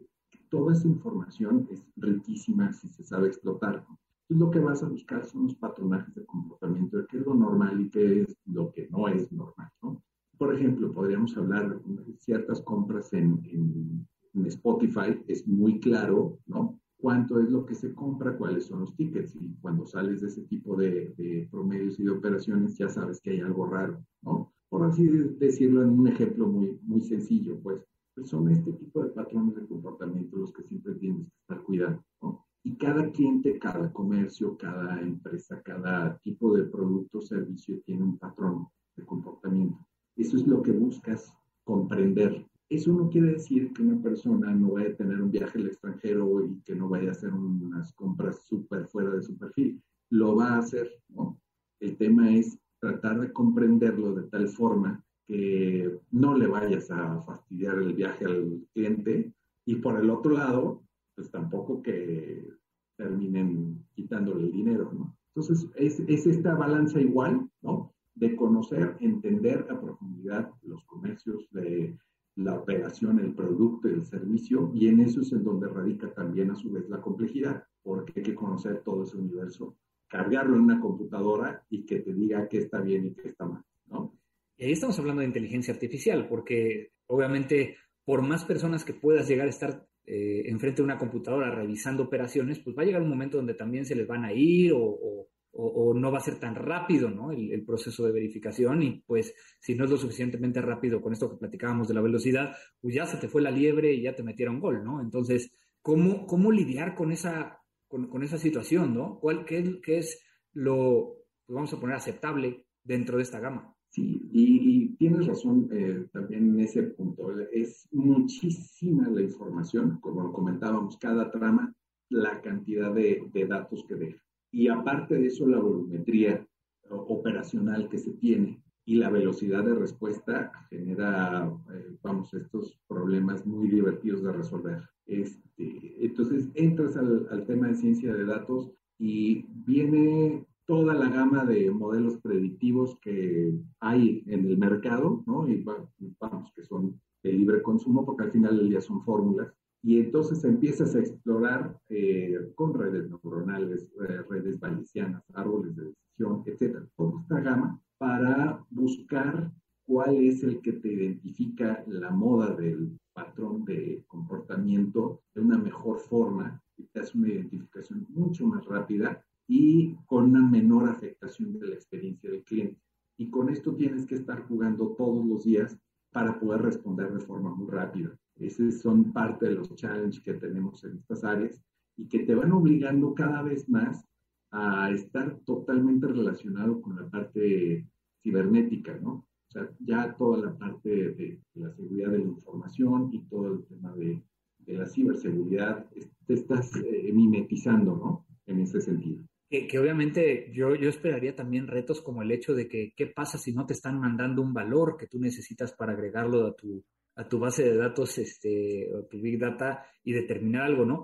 [0.49, 3.85] toda esa información es riquísima si se sabe explotar.
[4.31, 7.35] Entonces, lo que vas a buscar son los patronajes de comportamiento, de qué es lo
[7.35, 9.69] normal y qué es lo que no es normal.
[9.81, 10.01] ¿no?
[10.37, 14.07] Por ejemplo, podríamos hablar de ciertas compras en, en,
[14.45, 16.79] Spotify, es muy claro, ¿no?
[16.97, 19.35] cuánto es lo que se compra, cuáles son los tickets.
[19.35, 23.41] Y cuando sales de ese tipo de, promedios y de operaciones, ya sabes que hay
[23.41, 24.50] algo raro, ¿no?
[24.71, 25.05] Por así
[25.37, 27.83] decirlo en un ejemplo muy, muy sencillo, pues,
[28.15, 32.03] pues son este tipo de patrones de comportamiento los que siempre tienes que estar cuidando,
[32.21, 32.45] ¿no?
[32.63, 38.17] Y cada cliente, cada comercio, cada empresa, cada tipo de producto o servicio tiene un
[38.17, 39.77] patrón de comportamiento.
[40.15, 44.91] Eso es lo que buscas comprender eso no quiere decir que una persona no vaya
[44.91, 48.87] a tener un viaje al extranjero y que no vaya a hacer unas compras súper
[48.87, 49.83] fuera de su perfil.
[50.09, 51.37] Lo va a hacer, ¿no?
[51.81, 57.77] El tema es tratar de comprenderlo de tal forma que no le vayas a fastidiar
[57.77, 59.31] el viaje al cliente
[59.65, 60.81] y por el otro lado,
[61.15, 62.51] pues tampoco que
[62.97, 65.15] terminen quitándole el dinero, ¿no?
[65.33, 67.93] Entonces, es, es esta balanza igual, ¿no?
[68.15, 71.97] De conocer, entender a profundidad los comercios, de
[72.35, 76.55] la operación, el producto el servicio, y en eso es en donde radica también a
[76.55, 79.75] su vez la complejidad, porque hay que conocer todo ese universo,
[80.11, 83.63] cargarlo en una computadora y que te diga qué está bien y qué está mal,
[83.87, 84.19] ¿no?
[84.57, 89.47] Y ahí estamos hablando de inteligencia artificial, porque obviamente por más personas que puedas llegar
[89.47, 93.37] a estar eh, enfrente de una computadora revisando operaciones, pues va a llegar un momento
[93.37, 97.31] donde también se les van a ir o, no va a ser tan rápido ¿no?
[97.31, 101.37] el, proceso de verificación y pues si no es lo suficientemente rápido con esto que
[101.37, 104.59] platicábamos de la velocidad, pues ya se te fue la liebre y ya te metieron
[104.59, 105.01] gol, ¿no?
[105.01, 107.60] Entonces, ¿cómo, cómo lidiar con esa,
[107.91, 109.19] con, esa situación, ¿no?
[109.19, 110.23] ¿Cuál, qué, es
[110.53, 113.75] lo, pues vamos a poner, aceptable dentro de esta gama?
[113.89, 117.31] Sí, y, tienes razón eh, también en ese punto.
[117.51, 121.73] Es muchísima la información, como lo comentábamos, cada trama,
[122.09, 124.23] la cantidad de, datos que deja.
[124.51, 126.45] Y aparte de eso, la volumetría
[126.89, 133.69] operacional que se tiene y la velocidad de respuesta genera, eh, vamos, estos problemas muy
[133.69, 134.90] divertidos de resolver.
[135.07, 141.71] Este, entonces, entras al, tema de ciencia de datos y viene toda la gama de
[141.71, 145.47] modelos predictivos que hay en el mercado, ¿no?
[145.47, 149.53] Y vamos, que son de libre consumo, porque al final del día son fórmulas.
[149.83, 156.43] Y entonces empiezas a explorar eh, con redes neuronales, eh, redes bayesianas, árboles de decisión,
[156.45, 159.51] etcétera, toda esta gama para buscar
[159.85, 165.99] cuál es el que te identifica la moda del patrón de comportamiento de una mejor
[165.99, 171.67] forma y te hace una identificación mucho más rápida y con una menor afectación de
[171.67, 172.79] la experiencia del cliente.
[173.17, 175.77] Y con esto tienes que estar jugando todos los días
[176.11, 178.17] para poder responder de forma muy rápida.
[178.35, 181.61] Esos son parte de los challenges que tenemos en estas áreas
[181.97, 184.03] y que te van obligando cada vez más
[184.51, 187.87] a estar totalmente relacionado con la parte
[188.21, 189.25] cibernética, ¿no?
[189.51, 193.65] O sea, ya toda la parte de, la seguridad de la información y todo el
[193.65, 194.23] tema de,
[194.59, 195.89] de la ciberseguridad,
[196.25, 198.25] te estás eh, mimetizando, ¿no?
[198.45, 202.93] En ese sentido que, obviamente yo, yo esperaría también retos como el hecho de que
[202.95, 206.55] qué pasa si no te están mandando un valor que tú necesitas para agregarlo a
[206.55, 206.85] tu,
[207.15, 211.03] a tu base de datos, este, o tu Big Data y determinar algo, ¿no?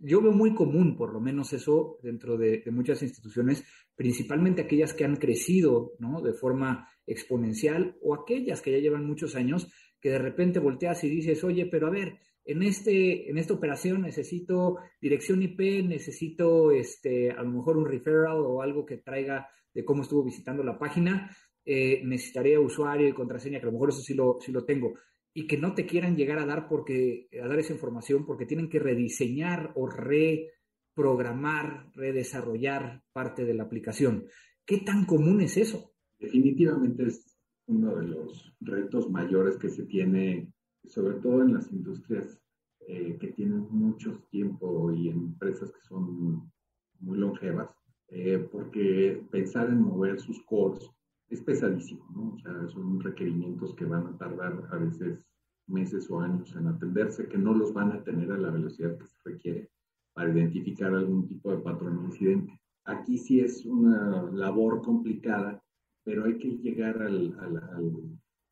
[0.00, 3.64] Yo veo muy común, por lo menos eso, dentro de, muchas instituciones,
[3.96, 6.20] principalmente aquellas que han crecido, ¿no?
[6.20, 9.68] De forma exponencial o aquellas que ya llevan muchos años,
[10.00, 14.02] que de repente volteas y dices, oye, pero a ver, en, este, en esta operación
[14.02, 19.84] necesito dirección IP, necesito este, a lo mejor un referral o algo que traiga de
[19.84, 21.28] cómo estuvo visitando la página,
[21.64, 24.94] eh, necesitaría usuario y contraseña, que a lo mejor eso sí lo, sí lo tengo,
[25.38, 28.68] y que no te quieran llegar a dar, porque, a dar esa información porque tienen
[28.68, 34.24] que rediseñar o reprogramar, redesarrollar parte de la aplicación.
[34.66, 35.92] ¿Qué tan común es eso?
[36.18, 40.52] Definitivamente es uno de los retos mayores que se tiene
[40.84, 42.42] sobre todo en las industrias
[42.88, 46.50] eh, que tienen mucho tiempo y empresas que son
[46.98, 47.70] muy longevas,
[48.08, 50.90] eh, porque pensar en mover sus cores
[51.28, 52.34] es pesadísimo, ¿no?
[52.34, 55.20] O sea, son requerimientos que van a tardar a veces
[55.68, 59.06] meses o años en atenderse, que no los van a tener a la velocidad que
[59.06, 59.70] se requiere
[60.14, 62.60] para identificar algún tipo de patrón o incidente.
[62.84, 65.62] Aquí sí es una labor complicada,
[66.04, 67.92] pero hay que llegar al, al,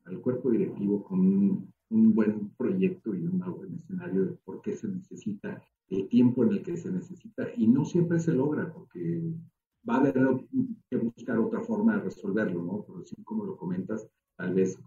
[0.05, 4.75] al cuerpo directivo con un un buen proyecto y un buen escenario de por qué
[4.75, 9.21] se necesita, el tiempo en el que se necesita, y no siempre se logra, porque
[9.87, 10.15] va a haber
[10.89, 12.83] que buscar otra forma de resolverlo, ¿no?
[12.85, 14.77] Pero sí, como lo comentas, tal vez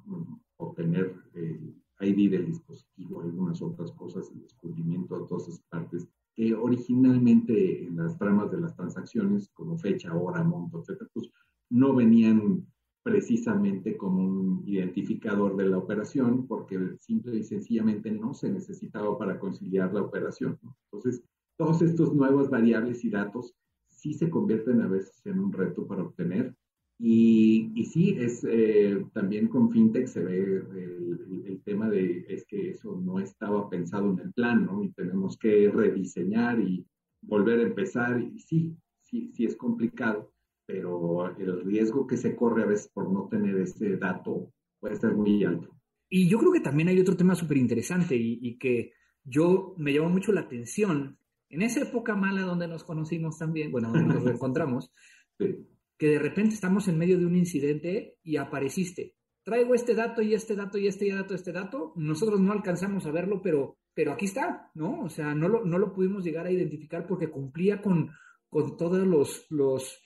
[0.59, 6.55] obtener el ID del dispositivo, algunas otras cosas, el descubrimiento de todas esas partes, que
[6.55, 11.31] originalmente en las tramas de las transacciones, como fecha, hora, monto, etcétera, pues
[11.71, 12.67] no venían
[13.03, 19.39] precisamente como un identificador de la operación, porque simple y sencillamente no se necesitaba para
[19.39, 20.59] conciliar la operación.
[20.93, 21.23] Entonces,
[21.57, 23.55] todos estos nuevos variables y datos
[23.89, 26.55] sí se convierten a veces en un reto para obtener.
[27.03, 32.45] Y, y sí, es, eh, también con FinTech se ve el, el, tema de es
[32.45, 34.85] que eso no estaba pensado en el plan, ¿no?
[34.85, 36.85] Y tenemos que rediseñar y
[37.23, 38.21] volver a empezar.
[38.21, 40.31] Y sí, sí, sí es complicado
[40.71, 45.15] pero el riesgo que se corre a veces por no tener ese dato puede ser
[45.15, 45.69] muy alto.
[46.09, 48.93] Y yo creo que también hay otro tema súper interesante y, que
[49.25, 53.93] yo me llamó mucho la atención en esa época mala donde nos conocimos también, bueno,
[53.93, 54.93] donde nos encontramos,
[56.01, 59.17] que de repente estamos en medio de un incidente y apareciste.
[59.45, 61.93] Traigo este dato y este dato y este dato, este dato.
[61.95, 65.03] Nosotros no alcanzamos a verlo, pero, pero aquí está, ¿no?
[65.03, 68.13] O sea, no lo, no lo pudimos llegar a identificar porque cumplía con,
[68.49, 70.03] con todos los, los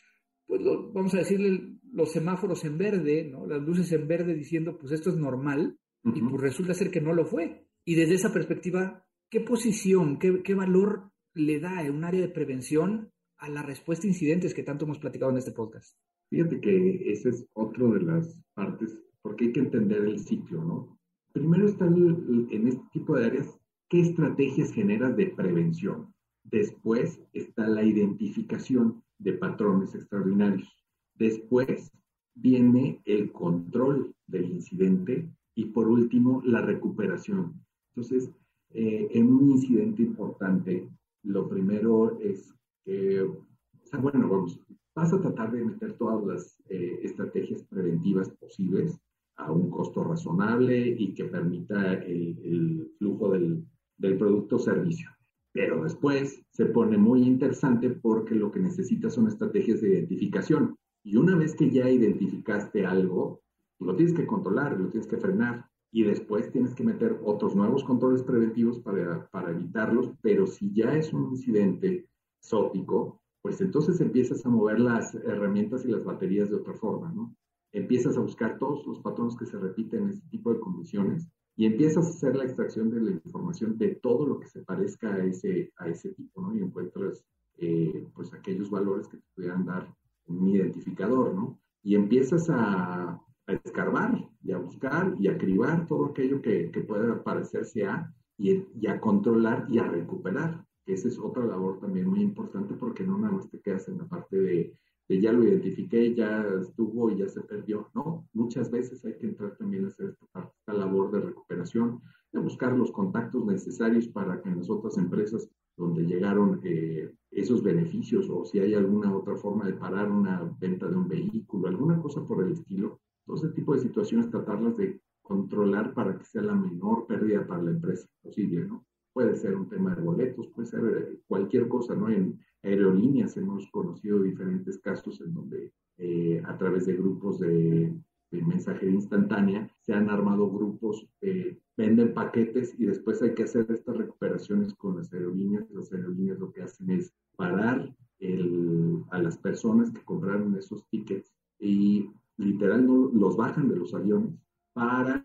[0.46, 3.46] pues vamos a decirle los semáforos en verde, ¿no?
[3.46, 7.14] Las luces en verde diciendo, pues esto es normal, y pues resulta ser que no
[7.14, 7.68] lo fue.
[7.84, 12.28] Y desde esa perspectiva, ¿qué posición, qué, qué valor le da en un área de
[12.28, 13.13] prevención
[13.44, 15.98] a la respuesta a incidentes que tanto hemos platicado en este podcast?
[16.30, 20.98] Fíjate que esa es otra de las partes, porque hay que entender el ciclo, ¿no?
[21.32, 26.14] Primero está en este tipo de áreas, ¿qué estrategias generas de prevención?
[26.44, 30.68] Después está la identificación de patrones extraordinarios.
[31.14, 31.90] Después
[32.34, 37.60] viene el control del incidente y por último la recuperación.
[37.94, 38.30] Entonces,
[38.70, 40.88] eh, en un incidente importante,
[41.22, 42.54] lo primero es
[42.84, 44.60] sea, bueno, vamos,
[44.94, 48.98] vas a tratar de meter todas las eh, estrategias preventivas posibles
[49.36, 53.64] a un costo razonable y que permita el, flujo del,
[53.98, 55.10] del producto o servicio.
[55.52, 60.76] Pero después se pone muy interesante porque lo que necesitas son estrategias de identificación.
[61.04, 63.42] Y una vez que ya identificaste algo,
[63.78, 65.66] lo tienes que controlar, lo tienes que frenar.
[65.92, 70.10] Y después tienes que meter otros nuevos controles preventivos para, para evitarlos.
[70.22, 72.08] Pero si ya es un incidente
[72.44, 77.34] sótico, pues entonces empiezas a mover las herramientas y las baterías de otra forma, ¿no?
[77.72, 81.66] Empiezas a buscar todos los patrones que se repiten en este tipo de condiciones y
[81.66, 85.24] empiezas a hacer la extracción de la información de todo lo que se parezca a
[85.24, 86.54] ese, a ese tipo, ¿no?
[86.54, 87.24] Y encuentras,
[87.58, 89.94] eh, pues, aquellos valores que te pudieran dar
[90.26, 91.58] un identificador, ¿no?
[91.82, 96.80] Y empiezas a, a escarbar y a buscar y a cribar todo aquello que, que
[96.80, 100.63] pueda parecerse a y, a controlar y a recuperar.
[100.86, 104.06] Esa es otra labor también muy importante porque no nada más te quedas en la
[104.06, 104.74] parte de
[105.08, 107.90] ya lo identifiqué, ya estuvo y ya se perdió.
[107.94, 112.00] No, muchas veces hay que entrar también a hacer esta, esta labor de recuperación,
[112.32, 117.62] de buscar los contactos necesarios para que en las otras empresas donde llegaron eh, esos
[117.62, 122.00] beneficios o si hay alguna otra forma de parar una venta de un vehículo, alguna
[122.00, 126.42] cosa por el estilo, todo ese tipo de situaciones tratarlas de controlar para que sea
[126.42, 128.84] la menor pérdida para la empresa posible, ¿no?
[129.14, 132.10] Puede ser un tema de boletos, puede ser eh, cualquier cosa, ¿no?
[132.10, 137.92] En, aerolíneas hemos conocido diferentes casos en donde eh, a través de grupos de,
[138.32, 143.96] mensajería instantánea se han armado grupos, eh, venden paquetes y después hay que hacer estas
[143.96, 145.70] recuperaciones con las aerolíneas.
[145.70, 151.32] Las aerolíneas lo que hacen es parar el, a las personas que compraron esos tickets
[151.60, 154.34] y literal no, los bajan de los aviones
[154.72, 155.22] para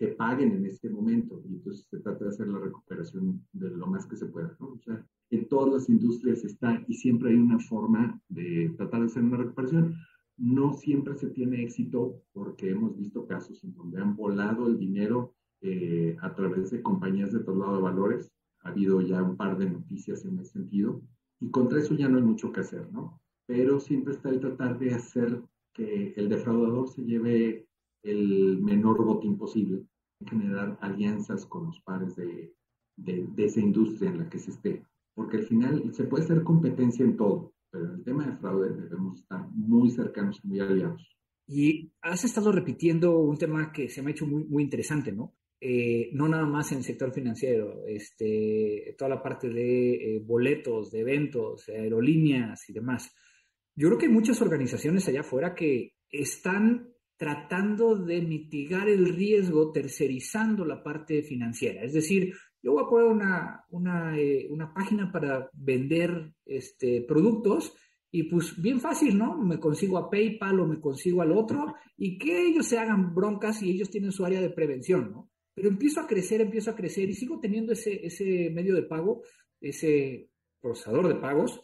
[0.00, 1.42] que paguen en este momento.
[1.44, 4.56] Y entonces se trata de hacer la recuperación de lo más que se pueda.
[4.58, 4.68] ¿no?
[4.68, 9.06] O sea, en todas las industrias está y siempre hay una forma de tratar de
[9.06, 9.94] hacer una recuperación.
[10.38, 15.34] No siempre se tiene éxito porque hemos visto casos en donde han volado el dinero
[15.60, 18.32] eh, a través de compañías de traslado de valores.
[18.62, 21.02] Ha habido ya un par de noticias en ese sentido.
[21.40, 23.20] Y contra eso ya no hay mucho que hacer, ¿no?
[23.44, 25.42] Pero siempre está el tratar de hacer
[25.74, 27.66] que el defraudador se lleve
[28.02, 29.84] el menor botín posible,
[30.26, 32.54] generar alianzas con los pares de,
[32.96, 36.42] de, de esa industria en la que se esté porque al final se puede hacer
[36.42, 41.06] competencia en todo, pero en el tema de fraude debemos estar muy cercanos muy aliados.
[41.46, 45.34] Y has estado repitiendo un tema que se me ha hecho muy, muy interesante, ¿no?
[45.60, 50.90] Eh, no nada más en el sector financiero, este, toda la parte de eh, boletos,
[50.90, 53.14] de eventos, aerolíneas y demás.
[53.76, 56.88] Yo creo que hay muchas organizaciones allá afuera que están
[57.20, 61.82] tratando de mitigar el riesgo tercerizando la parte financiera.
[61.82, 67.74] Es decir, yo voy a poner una, una, eh, una página para vender este, productos
[68.10, 69.36] y pues bien fácil, ¿no?
[69.36, 73.62] Me consigo a PayPal o me consigo al otro y que ellos se hagan broncas
[73.62, 75.30] y ellos tienen su área de prevención, ¿no?
[75.52, 79.24] Pero empiezo a crecer, empiezo a crecer y sigo teniendo ese, ese medio de pago,
[79.60, 81.60] ese procesador de pagos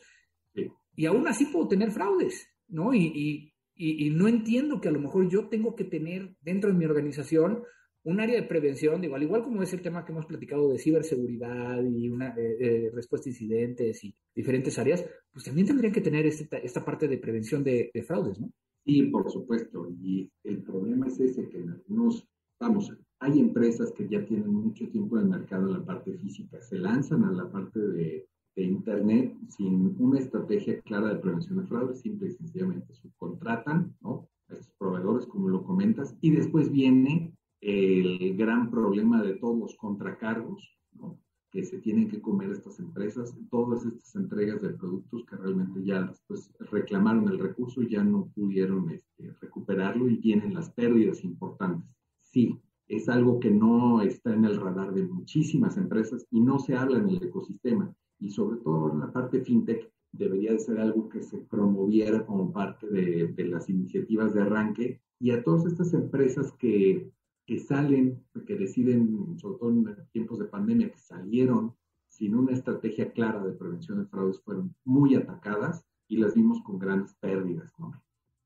[0.95, 2.93] y aún así puedo tener fraudes, ¿no?
[2.93, 6.71] Y, y, y, y no entiendo que a lo mejor yo tengo que tener dentro
[6.71, 7.63] de mi organización
[8.07, 10.79] un área de prevención, digo, al igual como es el tema que hemos platicado de
[10.79, 16.01] ciberseguridad y una eh, eh, respuesta a incidentes y diferentes áreas, pues también tendrían que
[16.01, 18.53] tener este, esta parte de prevención de, fraudes, ¿no?
[18.85, 19.89] Sí, por supuesto.
[20.01, 22.29] Y el problema es ese, que en algunos,
[22.61, 26.61] vamos, hay empresas que ya tienen mucho tiempo en el mercado en la parte física,
[26.61, 31.67] se lanzan a la parte de, de Internet sin una estrategia clara de prevención de
[31.67, 34.29] fraudes, simple y sencillamente subcontratan, ¿no?
[34.49, 39.77] A estos proveedores, como lo comentas, y después viene el gran problema de todos los
[39.77, 41.19] contracargos ¿no?
[41.51, 46.03] que se tienen que comer estas empresas, todas estas entregas de productos que realmente ya
[46.03, 51.89] después reclamaron el recurso y ya no pudieron este, recuperarlo y tienen las pérdidas importantes.
[52.23, 56.77] Sí, es algo que no está en el radar de muchísimas empresas y no se
[56.77, 57.95] habla en el ecosistema.
[58.19, 62.53] Y sobre todo en la parte fintech debería de ser algo que se promoviera como
[62.53, 67.11] parte de, de las iniciativas de arranque y a todas estas empresas que
[67.47, 71.75] que salen, que deciden, sobre todo en tiempos de pandemia, que salieron
[72.09, 76.79] sin una estrategia clara de prevención de fraudes, fueron muy atacadas y las vimos con
[76.79, 77.73] grandes pérdidas.
[77.79, 77.93] ¿no?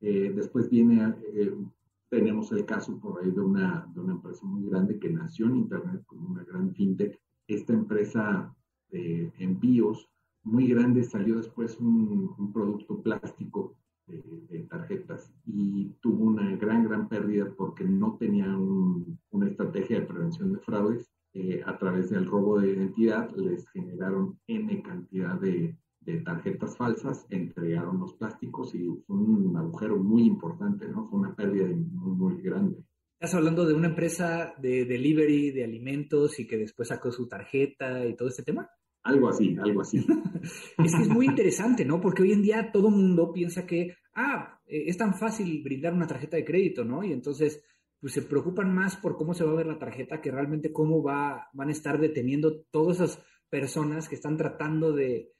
[0.01, 1.55] Eh, después viene, eh,
[2.11, 5.57] tenemos el caso por ahí de una, de una empresa muy grande que nació en
[5.57, 7.19] Internet con una gran fintech.
[7.47, 8.55] Esta empresa
[8.91, 10.11] de envíos
[10.43, 13.77] muy grande salió después un, producto plástico
[14.07, 20.53] de, tarjetas y tuvo una gran, gran pérdida porque no tenía una estrategia de prevención
[20.53, 21.11] de fraudes.
[21.33, 25.77] Eh, a través del robo de identidad les generaron N cantidad de,
[26.25, 31.07] tarjetas falsas, entregaron los plásticos y fue un agujero muy importante, ¿no?
[31.07, 32.83] Fue una pérdida muy, muy grande.
[33.13, 38.05] Estás hablando de una empresa de delivery de alimentos y que después sacó su tarjeta
[38.07, 38.69] y todo este tema.
[39.03, 39.99] Algo así, algo así.
[40.85, 42.01] es que es muy interesante, ¿no?
[42.01, 46.07] Porque hoy en día todo mundo piensa que, ah, eh, es tan fácil brindar una
[46.07, 47.03] tarjeta de crédito, ¿no?
[47.03, 47.63] Y entonces,
[47.99, 51.03] pues se preocupan más por cómo se va a ver la tarjeta que realmente cómo
[51.03, 55.33] va, van a estar deteniendo todas esas personas que están tratando de,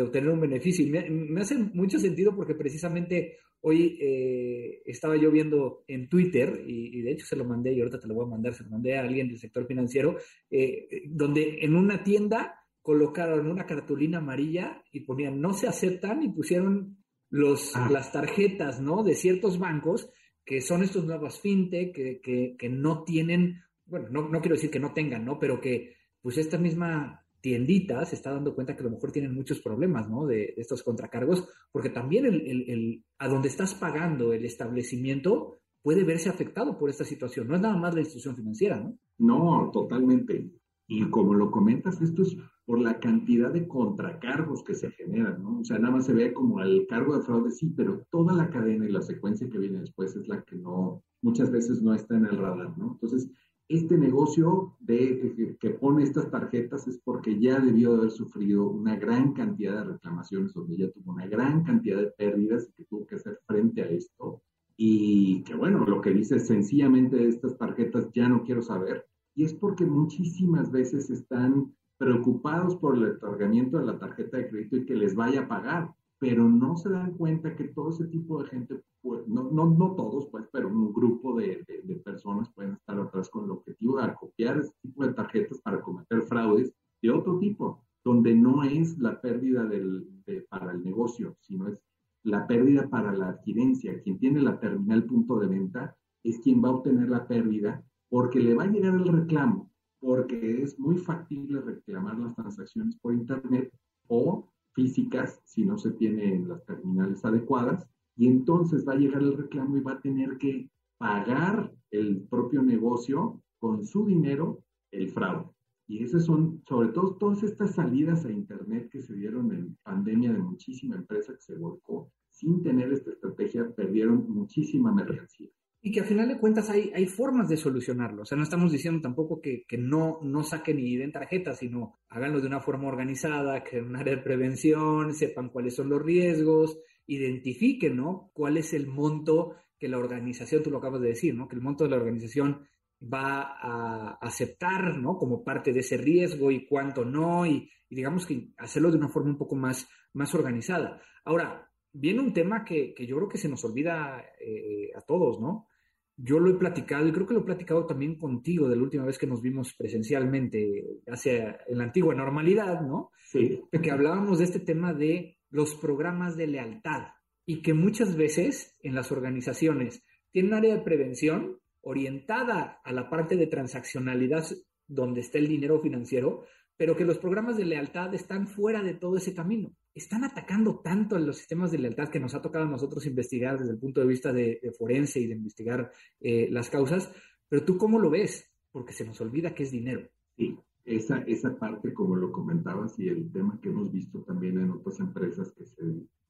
[0.00, 0.84] obtener un beneficio.
[0.84, 7.02] Y me, hace mucho sentido porque precisamente hoy eh, estaba yo viendo en Twitter, y,
[7.02, 8.96] de hecho se lo mandé y ahorita te lo voy a mandar, se lo mandé
[8.96, 10.16] a alguien del sector financiero,
[10.50, 16.28] eh, donde en una tienda colocaron una cartulina amarilla y ponían no se aceptan y
[16.28, 16.98] pusieron
[17.30, 17.88] los, ah.
[17.90, 19.02] las tarjetas, ¿no?
[19.02, 20.08] De ciertos bancos
[20.44, 24.78] que son estos nuevos fintech que, que, no tienen, bueno, no, no, quiero decir que
[24.78, 25.36] no tengan, ¿no?
[25.40, 29.34] Pero que pues esta misma tiendita se está dando cuenta que a lo mejor tienen
[29.34, 30.24] muchos problemas, ¿no?
[30.24, 36.04] De, estos contracargos, porque también el, el, el, a donde estás pagando el establecimiento puede
[36.04, 37.48] verse afectado por esta situación.
[37.48, 38.96] No es nada más la institución financiera, ¿no?
[39.18, 40.52] No, totalmente.
[40.88, 45.60] Y como lo comentas, esto es por la cantidad de contracargos que se generan, ¿no?
[45.60, 48.50] O sea, nada más se ve como el cargo de fraude, sí, pero toda la
[48.50, 52.16] cadena y la secuencia que viene después es la que no, muchas veces no está
[52.16, 52.92] en el radar, ¿no?
[52.92, 53.30] Entonces,
[53.68, 58.96] este negocio de, que, pone estas tarjetas es porque ya debió de haber sufrido una
[58.96, 63.16] gran cantidad de reclamaciones, donde ya tuvo una gran cantidad de pérdidas que tuvo que
[63.16, 64.42] hacer frente a esto.
[64.76, 69.06] Y que bueno, lo que dice sencillamente de estas tarjetas ya no quiero saber.
[69.36, 74.76] Y es porque muchísimas veces están preocupados por el otorgamiento de la tarjeta de crédito
[74.76, 78.42] y que les vaya a pagar, pero no se dan cuenta que todo ese tipo
[78.42, 82.72] de gente, pues, no, no, no todos, pues, pero un grupo de, de, personas pueden
[82.72, 86.72] estar atrás con el objetivo de acopiar ese tipo de tarjetas para cometer fraudes
[87.02, 90.06] de otro tipo, donde no es la pérdida del,
[90.48, 91.78] para el negocio, sino es
[92.22, 94.00] la pérdida para la adquirencia.
[94.02, 98.40] Quien tiene la terminal punto de venta es quien va a obtener la pérdida porque
[98.40, 103.72] le va a llegar el reclamo porque es muy factible reclamar las transacciones por Internet
[104.08, 109.36] o físicas si no se tienen las terminales adecuadas y entonces va a llegar el
[109.36, 115.50] reclamo y va a tener que pagar el propio negocio con su dinero el fraude.
[115.88, 120.32] Y esas son, sobre todo, todas estas salidas a Internet que se dieron en pandemia
[120.32, 125.50] de muchísima empresa que se volcó, sin tener esta estrategia, perdieron muchísima mercancía
[125.86, 128.22] y que al final de cuentas hay, hay formas de solucionarlo.
[128.22, 132.00] O sea, no estamos diciendo tampoco que, que no, no saquen ni den tarjetas, sino
[132.08, 136.02] háganlo de una forma organizada, que en un área de prevención, sepan cuáles son los
[136.02, 138.32] riesgos, identifiquen, ¿no?
[138.34, 141.46] Cuál es el monto que la organización, tú lo acabas de decir, ¿no?
[141.46, 142.66] Que el monto de la organización
[143.00, 145.16] va a aceptar, ¿no?
[145.16, 149.30] Como parte de ese riesgo y cuánto no, y, digamos que hacerlo de una forma
[149.30, 151.00] un poco más, más organizada.
[151.24, 155.40] Ahora, viene un tema que, que yo creo que se nos olvida eh, a todos,
[155.40, 155.68] ¿no?
[156.16, 159.04] Yo lo he platicado y creo que lo he platicado también contigo de la última
[159.04, 163.10] vez que nos vimos presencialmente, hacia en la antigua normalidad, ¿no?
[163.26, 163.62] Sí.
[163.70, 167.08] Que hablábamos de este tema de los programas de lealtad
[167.44, 170.02] y que muchas veces en las organizaciones
[170.32, 174.44] tienen un área de prevención orientada a la parte de transaccionalidad
[174.88, 176.44] donde está el dinero financiero,
[176.76, 179.72] pero que los programas de lealtad están fuera de todo ese camino.
[179.94, 183.58] Están atacando tanto a los sistemas de lealtad que nos ha tocado a nosotros investigar
[183.58, 187.10] desde el punto de vista de, forense y de investigar eh, las causas,
[187.48, 190.08] pero tú cómo lo ves, porque se nos olvida que es dinero.
[190.36, 194.70] Sí, esa, esa parte, como lo comentabas, y el tema que hemos visto también en
[194.70, 195.82] otras empresas que se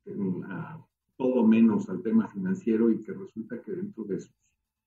[0.04, 4.34] dedican a todo menos al tema financiero y que resulta que dentro de sus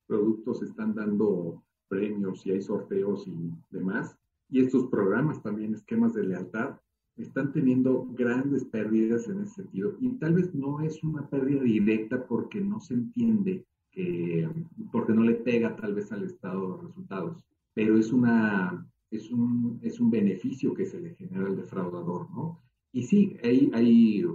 [0.08, 4.19] productos están dando premios y hay sorteos y demás,
[4.50, 6.80] y estos programas también, esquemas de lealtad,
[7.18, 9.96] están teniendo grandes pérdidas en ese sentido.
[10.00, 14.50] Y tal vez no es una pérdida directa porque no se entiende, que,
[14.92, 19.80] porque no le pega tal vez al estado de resultados, pero es, una, es, un,
[19.82, 22.60] es un beneficio que se le genera al defraudador, ¿no?
[22.92, 24.26] Y sí, hay, hay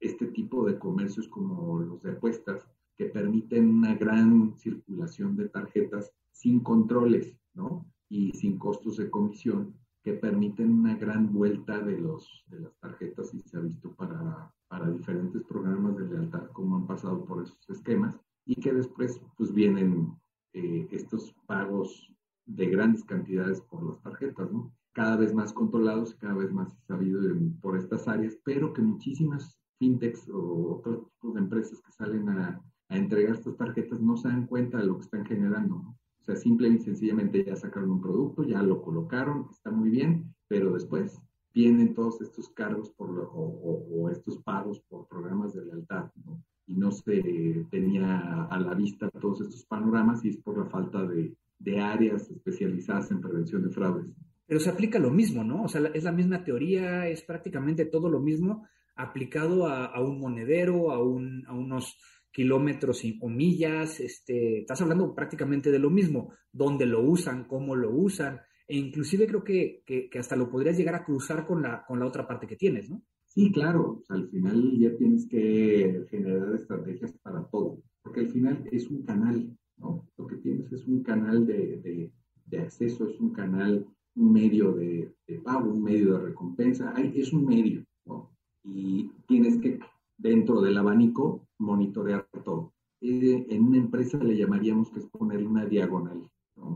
[0.00, 2.66] este tipo de comercios como los de apuestas
[2.96, 7.86] que permiten una gran circulación de tarjetas sin controles, ¿no?
[8.12, 13.32] Y sin costos de comisión que permiten una gran vuelta de, los, de las tarjetas
[13.32, 17.70] y se ha visto para, para diferentes programas de lealtad como han pasado por esos
[17.70, 20.12] esquemas y que después pues vienen
[20.52, 22.12] eh, estos pagos
[22.44, 24.74] de grandes cantidades por las tarjetas, ¿no?
[24.92, 27.22] Cada vez más controlados, cada vez más sabido
[27.62, 32.60] por estas áreas pero que muchísimas fintechs o otros tipos de empresas que salen a,
[32.90, 35.76] a, entregar estas tarjetas no se dan cuenta de lo que están generando.
[35.76, 36.01] ¿no?
[36.22, 40.32] O sea, simple y sencillamente ya sacaron un producto, ya lo colocaron, está muy bien,
[40.46, 41.20] pero después
[41.52, 46.40] vienen todos estos cargos por o, estos pagos por programas de lealtad, ¿no?
[46.68, 51.04] Y no se tenía a la vista todos estos panoramas y es por la falta
[51.04, 54.06] de, de áreas especializadas en prevención de fraudes.
[54.46, 55.64] Pero se aplica lo mismo, ¿no?
[55.64, 58.64] O sea, es la misma teoría, es prácticamente todo lo mismo
[58.94, 61.98] aplicado a, a un monedero, a, un, a unos
[62.32, 67.94] kilómetros o millas, este, estás hablando prácticamente de lo mismo, dónde lo usan, cómo lo
[67.94, 72.00] usan, e inclusive creo que, que, hasta lo podrías llegar a cruzar con la, con
[72.00, 73.02] la otra parte que tienes, ¿no?
[73.26, 78.88] Sí, claro, al final ya tienes que generar estrategias para todo, porque al final es
[78.90, 80.08] un canal, ¿no?
[80.16, 82.10] Lo que tienes es un canal de,
[82.46, 87.32] de, acceso, es un canal, un medio de, de, pago, un medio de recompensa, es
[87.32, 88.30] un medio, ¿no?
[88.62, 89.80] Y tienes que,
[90.18, 92.72] dentro del abanico, monitorear todo.
[93.00, 96.28] Eh, en una empresa le llamaríamos que es ponerle una diagonal,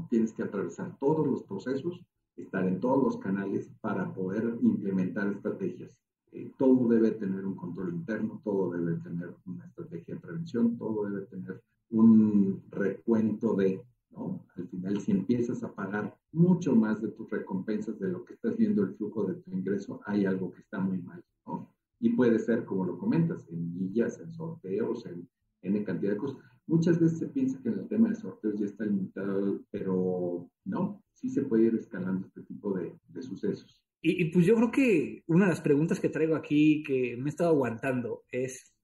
[0.08, 2.00] Tienes que atravesar todos los procesos,
[2.36, 5.98] estar en todos los canales para poder implementar estrategias.
[6.32, 11.08] Eh, todo debe tener un control interno, todo debe tener una estrategia de prevención, todo
[11.08, 14.44] debe tener un recuento de, ¿no?
[14.56, 18.56] Al final, si empiezas a pagar mucho más de tus recompensas de lo que estás
[18.56, 21.68] viendo el flujo de tu ingreso, hay algo que está muy mal, ¿no?
[22.00, 25.28] Y puede ser, como lo comentas, en millas, en sorteos, en,
[25.62, 26.38] en cantidad de cosas.
[26.66, 31.02] Muchas veces se piensa que en el tema de sorteos ya está limitado, pero no,
[31.12, 33.82] sí se puede ir escalando este tipo de, sucesos.
[34.02, 37.26] Y, y, pues yo creo que una de las preguntas que traigo aquí, que me
[37.26, 38.74] he estado aguantando, es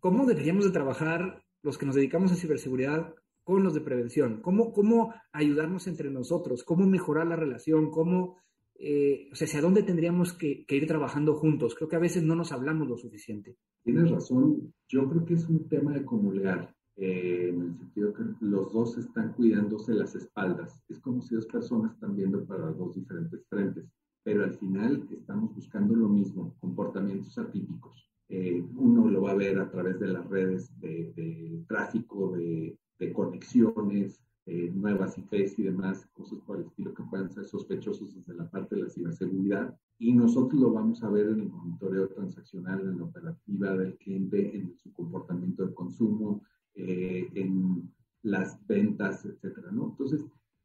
[0.00, 4.40] ¿cómo deberíamos de trabajar los que nos dedicamos a ciberseguridad con los de prevención?
[4.42, 6.62] ¿Cómo, cómo ayudarnos entre nosotros?
[6.62, 7.90] ¿Cómo mejorar la relación?
[7.90, 8.38] ¿Cómo,
[8.76, 11.74] eh, o sea, hacia dónde tendríamos que, ir trabajando juntos?
[11.74, 13.56] Creo que a veces no nos hablamos lo suficiente.
[13.82, 14.72] Tienes razón.
[14.88, 16.74] Yo creo que es un tema de comunicar.
[16.96, 20.82] Eh, en el sentido que los dos están cuidándose las espaldas.
[20.88, 23.84] Es como si dos personas están viendo para dos diferentes frentes,
[24.22, 28.08] pero al final estamos buscando lo mismo, comportamientos atípicos.
[28.28, 32.78] Eh, uno lo va a ver a través de las redes de, tráfico, de,
[33.12, 38.50] conexiones, nuevas IPs y demás, cosas por el estilo que puedan ser sospechosos desde la
[38.50, 39.74] parte de la ciberseguridad.
[39.98, 44.56] Y nosotros lo vamos a ver en el monitoreo transaccional, en la operativa del cliente,
[44.56, 46.42] en su comportamiento de consumo,
[46.74, 47.90] eh, en
[48.22, 49.90] las ventas, etcétera, ¿no?
[49.90, 50.24] Entonces,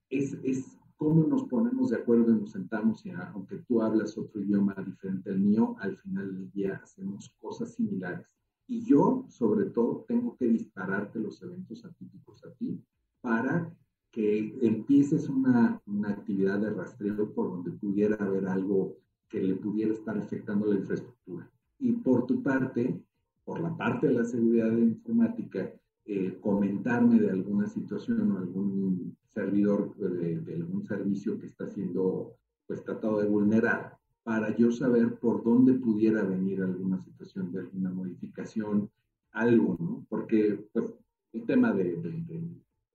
[0.09, 4.41] es, es cómo nos ponemos de acuerdo y nos sentamos y aunque tú hablas otro
[4.41, 8.35] idioma diferente al mío, al final del día hacemos cosas similares.
[8.67, 12.83] Y yo, sobre todo, tengo que dispararte los eventos atípicos a ti
[13.21, 13.73] para
[14.11, 18.95] que empieces una, una actividad de rastreo por donde pudiera haber algo
[19.29, 21.49] que le pudiera estar afectando la infraestructura.
[21.77, 22.99] Y por tu parte,
[23.45, 25.71] por la parte de la seguridad informática,
[26.05, 32.33] eh, comentarme de alguna situación o algún servidor de, algún servicio que está siendo
[32.65, 37.91] pues tratado de vulnerar para yo saber por dónde pudiera venir alguna situación de alguna
[37.91, 38.89] modificación,
[39.31, 40.03] algo, ¿no?
[40.09, 40.91] Porque pues
[41.33, 42.01] el tema de,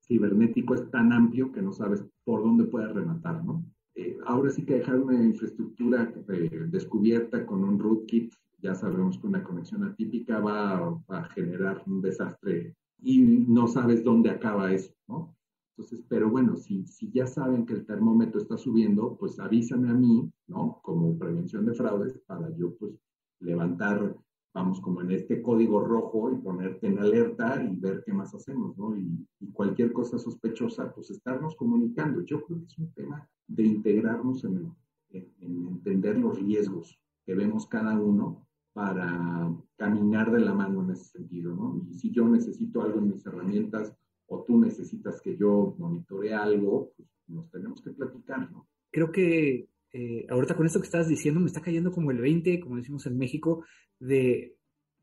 [0.06, 3.64] cibernético es tan amplio que no sabes por dónde puede rematar, ¿no?
[3.94, 9.26] Eh, ahora sí que dejar una infraestructura eh, descubierta con un rootkit, ya sabemos que
[9.26, 15.36] una conexión atípica va a generar un desastre y no sabes dónde acaba eso, ¿no?
[15.76, 19.94] Entonces, pero bueno, si, si ya saben que el termómetro está subiendo, pues avísame a
[19.94, 20.80] mí, ¿no?
[20.82, 22.92] Como prevención de fraudes para yo, pues,
[23.40, 24.16] levantar,
[24.54, 28.78] vamos, como en este código rojo y ponerte en alerta y ver qué más hacemos,
[28.78, 28.96] ¿no?
[28.96, 32.22] Y, cualquier cosa sospechosa, pues, estarnos comunicando.
[32.22, 34.74] Yo creo que es un tema de integrarnos en,
[35.10, 41.04] en entender los riesgos que vemos cada uno para caminar de la mano en ese
[41.04, 41.80] sentido, ¿no?
[41.88, 43.94] Y si yo necesito algo en mis herramientas
[44.26, 48.66] o tú necesitas que yo monitore algo, pues nos tenemos que platicar, ¿no?
[48.90, 52.60] Creo que eh, ahorita con esto que estás diciendo me está cayendo como el 20,
[52.60, 53.64] como decimos en México,
[53.98, 54.56] de,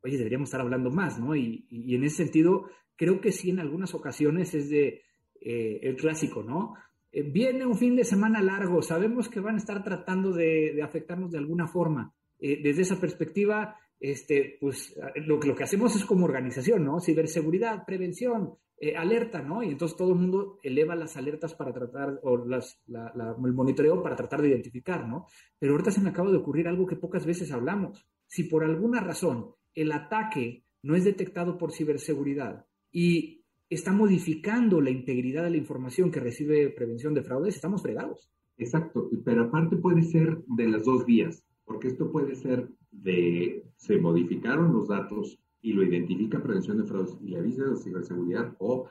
[0.04, 1.36] oye, deberíamos estar hablando más, ¿no?
[1.36, 5.02] Y, y en ese sentido, creo que sí en algunas ocasiones es de
[5.40, 6.76] eh, el clásico, ¿no?
[7.12, 10.84] Eh, viene un fin de semana largo, sabemos que van a estar tratando de, de
[10.84, 14.96] afectarnos de alguna forma eh, desde esa perspectiva, este, pues
[15.28, 17.00] lo, lo, que hacemos es como organización, ¿no?
[17.00, 19.62] Ciberseguridad, prevención, eh, alerta, ¿no?
[19.62, 24.16] Y entonces todo el mundo eleva las alertas para tratar, o las, el monitoreo para
[24.16, 25.28] tratar de identificar, ¿no?
[25.60, 28.08] Pero ahorita se me acaba de ocurrir algo que pocas veces hablamos.
[28.26, 34.90] Si por alguna razón el ataque no es detectado por ciberseguridad y está modificando la
[34.90, 38.32] integridad de la información que recibe prevención de fraudes, estamos fregados.
[38.58, 42.68] Exacto, pero aparte puede ser de las dos vías porque esto puede ser
[43.04, 47.76] de se modificaron los datos y lo identifica prevención de fraudes y le avisa de
[47.78, 48.88] ciberseguridad o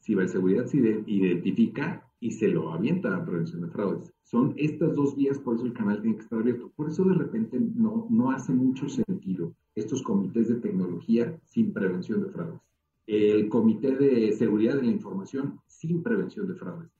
[0.00, 4.12] ciberseguridad se identifica y se lo avienta a prevención de fraudes.
[4.22, 6.70] Son estas dos vías, por eso el canal tiene que estar abierto.
[6.76, 12.22] Por eso de repente no, no hace mucho sentido estos comités de tecnología sin prevención
[12.22, 12.60] de fraudes.
[13.06, 16.90] El comité de seguridad de la información sin prevención de fraudes.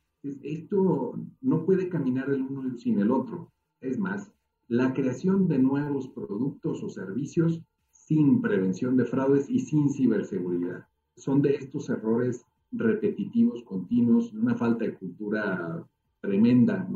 [0.42, 3.53] Esto no puede caminar el uno sin el otro.
[3.80, 4.32] Es más,
[4.71, 7.61] la creación de nuevos productos o servicios
[7.91, 10.87] sin prevención de fraudes y sin ciberseguridad.
[11.16, 15.85] Son de estos errores repetitivos, continuos, una falta de cultura
[16.21, 16.89] tremenda,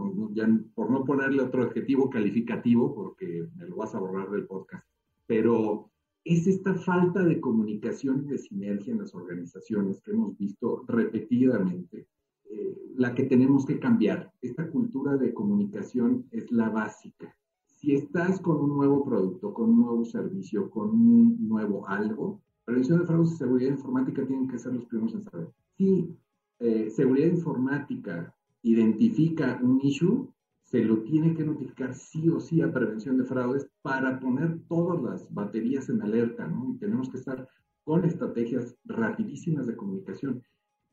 [0.76, 4.86] por no ponerle otro adjetivo calificativo, porque me lo vas a borrar del podcast,
[5.26, 5.90] pero
[6.24, 12.06] es esta falta de comunicación y de sinergia en las organizaciones que hemos visto repetidamente,
[12.44, 14.32] eh, la que tenemos que cambiar.
[14.42, 17.34] Esta cultura de comunicación es la básica.
[17.84, 23.00] Si estás con un nuevo producto, con un nuevo servicio, con un nuevo algo, prevención
[23.00, 25.48] de fraudes y seguridad informática tienen que ser los primeros en saber.
[25.76, 26.16] Si
[26.60, 30.30] eh, seguridad informática identifica un issue,
[30.62, 35.02] se lo tiene que notificar sí o sí a prevención de fraudes para poner todas
[35.02, 36.70] las baterías en alerta, ¿no?
[36.70, 37.46] Y tenemos que estar
[37.82, 40.42] con estrategias rapidísimas de comunicación.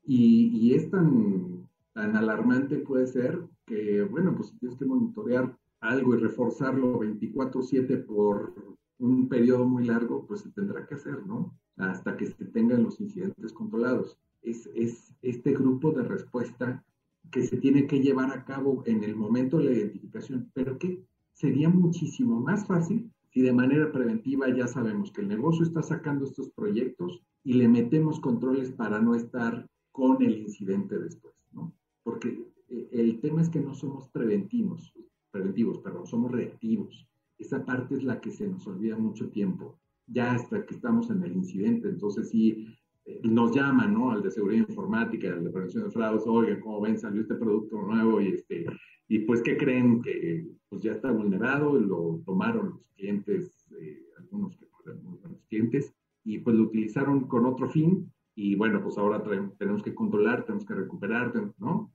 [0.04, 6.16] Y, y es tan, tan alarmante puede ser que, bueno, pues tienes que monitorear algo
[6.16, 8.54] y reforzarlo 24/7 por
[9.00, 11.58] un periodo muy largo, pues se tendrá que hacer, ¿no?
[11.78, 14.18] Hasta que se tengan los incidentes controlados.
[14.44, 16.84] Es, es este grupo de respuesta
[17.32, 21.04] que se tiene que llevar a cabo en el momento de la identificación, pero que
[21.34, 26.26] sería muchísimo más fácil si de manera preventiva ya sabemos que el negocio está sacando
[26.26, 31.74] estos proyectos y le metemos controles para no estar con el incidente después, ¿no?
[32.04, 34.94] Porque eh, el tema es que no somos preventivos,
[35.32, 37.08] preventivos, perdón, somos reactivos.
[37.38, 41.24] Esa parte es la que se nos olvida mucho tiempo, ya hasta que estamos en
[41.24, 41.90] el incidente.
[41.90, 42.68] Entonces, sí,
[43.06, 44.12] eh, nos llaman, ¿no?
[44.12, 47.00] Al de seguridad informática, al de prevención de fraudes, oigan, ¿cómo ven?
[47.00, 48.66] Salió este producto nuevo y este,
[49.08, 50.02] y pues, ¿qué creen?
[50.02, 55.44] Que pues ya está vulnerado, lo tomaron los clientes, eh, algunos que fueron muy buenos
[55.50, 59.22] clientes, y pues lo utilizaron con otro fin, y bueno, pues ahora
[59.58, 61.92] tenemos que controlar, tenemos que recuperar, ¿no?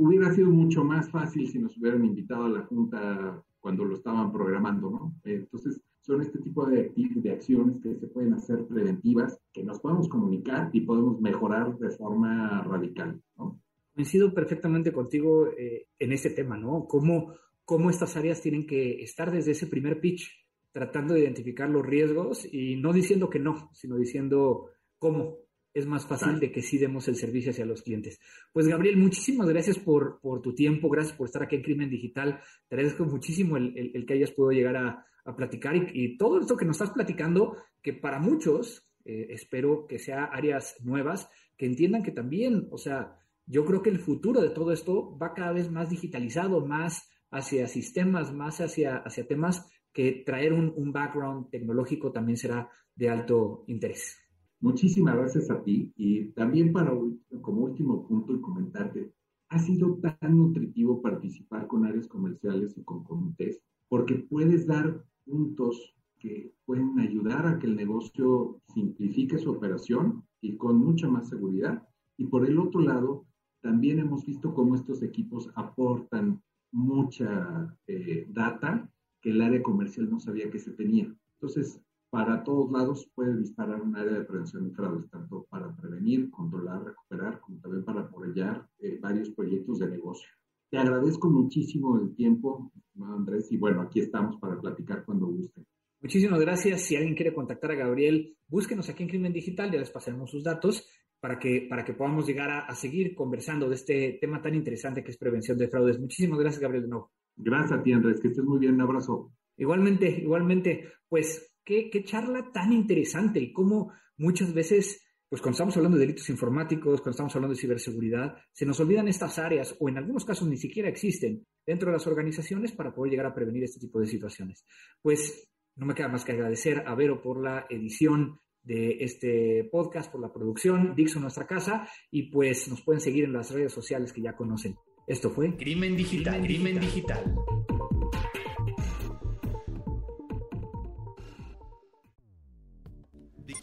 [0.00, 4.32] Hubiera sido mucho más fácil si nos hubieran invitado a la junta cuando lo estaban
[4.32, 5.14] programando, ¿no?
[5.24, 10.08] Entonces, son este tipo de, de acciones que se pueden hacer preventivas, que nos podemos
[10.08, 13.60] comunicar y podemos mejorar de forma radical, ¿no?
[13.92, 16.86] Coincido perfectamente contigo eh, en este tema, ¿no?
[16.86, 17.34] Cómo,
[17.64, 20.30] cómo estas áreas tienen que estar desde ese primer pitch,
[20.70, 24.66] tratando de identificar los riesgos y no diciendo que no, sino diciendo
[24.98, 25.38] cómo
[25.78, 28.20] es más fácil de que sí demos el servicio hacia los clientes.
[28.52, 32.40] Pues Gabriel, muchísimas gracias por, por tu tiempo, gracias por estar aquí en Crimen Digital.
[32.68, 36.56] Te agradezco muchísimo el, el, que hayas podido llegar a, a platicar y, todo esto
[36.56, 42.02] que nos estás platicando, que para muchos, eh, espero que sea áreas nuevas, que entiendan
[42.02, 43.16] que también, o sea,
[43.46, 47.68] yo creo que el futuro de todo esto va cada vez más digitalizado, más hacia
[47.68, 53.64] sistemas, más hacia, hacia temas que traer un, un background tecnológico también será de alto
[53.66, 54.27] interés.
[54.60, 56.92] Muchísimas gracias a ti y también para
[57.40, 59.12] como último punto y comentarte,
[59.50, 65.94] ha sido tan nutritivo participar con áreas comerciales y con comités porque puedes dar puntos
[66.18, 71.86] que pueden ayudar a que el negocio simplifique su operación y con mucha más seguridad.
[72.16, 73.26] Y por el otro lado,
[73.60, 76.42] también hemos visto cómo estos equipos aportan
[76.72, 78.90] mucha eh, data
[79.20, 81.14] que el área comercial no sabía que se tenía.
[81.34, 81.80] Entonces,
[82.10, 86.84] para todos lados puede disparar un área de prevención de fraudes, tanto para prevenir, controlar,
[86.84, 90.28] recuperar, como también para apoyar eh, varios proyectos de negocio.
[90.70, 95.64] Te agradezco muchísimo el tiempo, Andrés, y bueno, aquí estamos para platicar cuando guste.
[96.00, 96.82] Muchísimas gracias.
[96.82, 100.44] Si alguien quiere contactar a Gabriel, búsquenos aquí en Crimen Digital, ya les pasaremos sus
[100.44, 100.86] datos
[101.20, 105.10] para que, para que podamos llegar a, seguir conversando de este tema tan interesante que
[105.10, 105.98] es prevención de fraudes.
[105.98, 107.10] Muchísimas gracias, Gabriel, de nuevo.
[107.36, 108.74] Gracias a ti, Andrés, que estés muy bien.
[108.74, 109.32] Un abrazo.
[109.56, 110.92] Igualmente, igualmente.
[111.08, 116.30] Pues qué, charla tan interesante y cómo muchas veces, pues cuando estamos hablando de delitos
[116.30, 120.48] informáticos, cuando estamos hablando de ciberseguridad, se nos olvidan estas áreas o en algunos casos
[120.48, 124.06] ni siquiera existen dentro de las organizaciones para poder llegar a prevenir este tipo de
[124.06, 124.64] situaciones.
[125.02, 130.10] Pues no me queda más que agradecer a Vero por la edición de este podcast,
[130.10, 134.12] por la producción, Dixon Nuestra Casa, y pues nos pueden seguir en las redes sociales
[134.12, 134.76] que ya conocen.
[135.06, 136.42] Esto fue Crimen Digital.
[136.42, 137.34] Crimen Digital.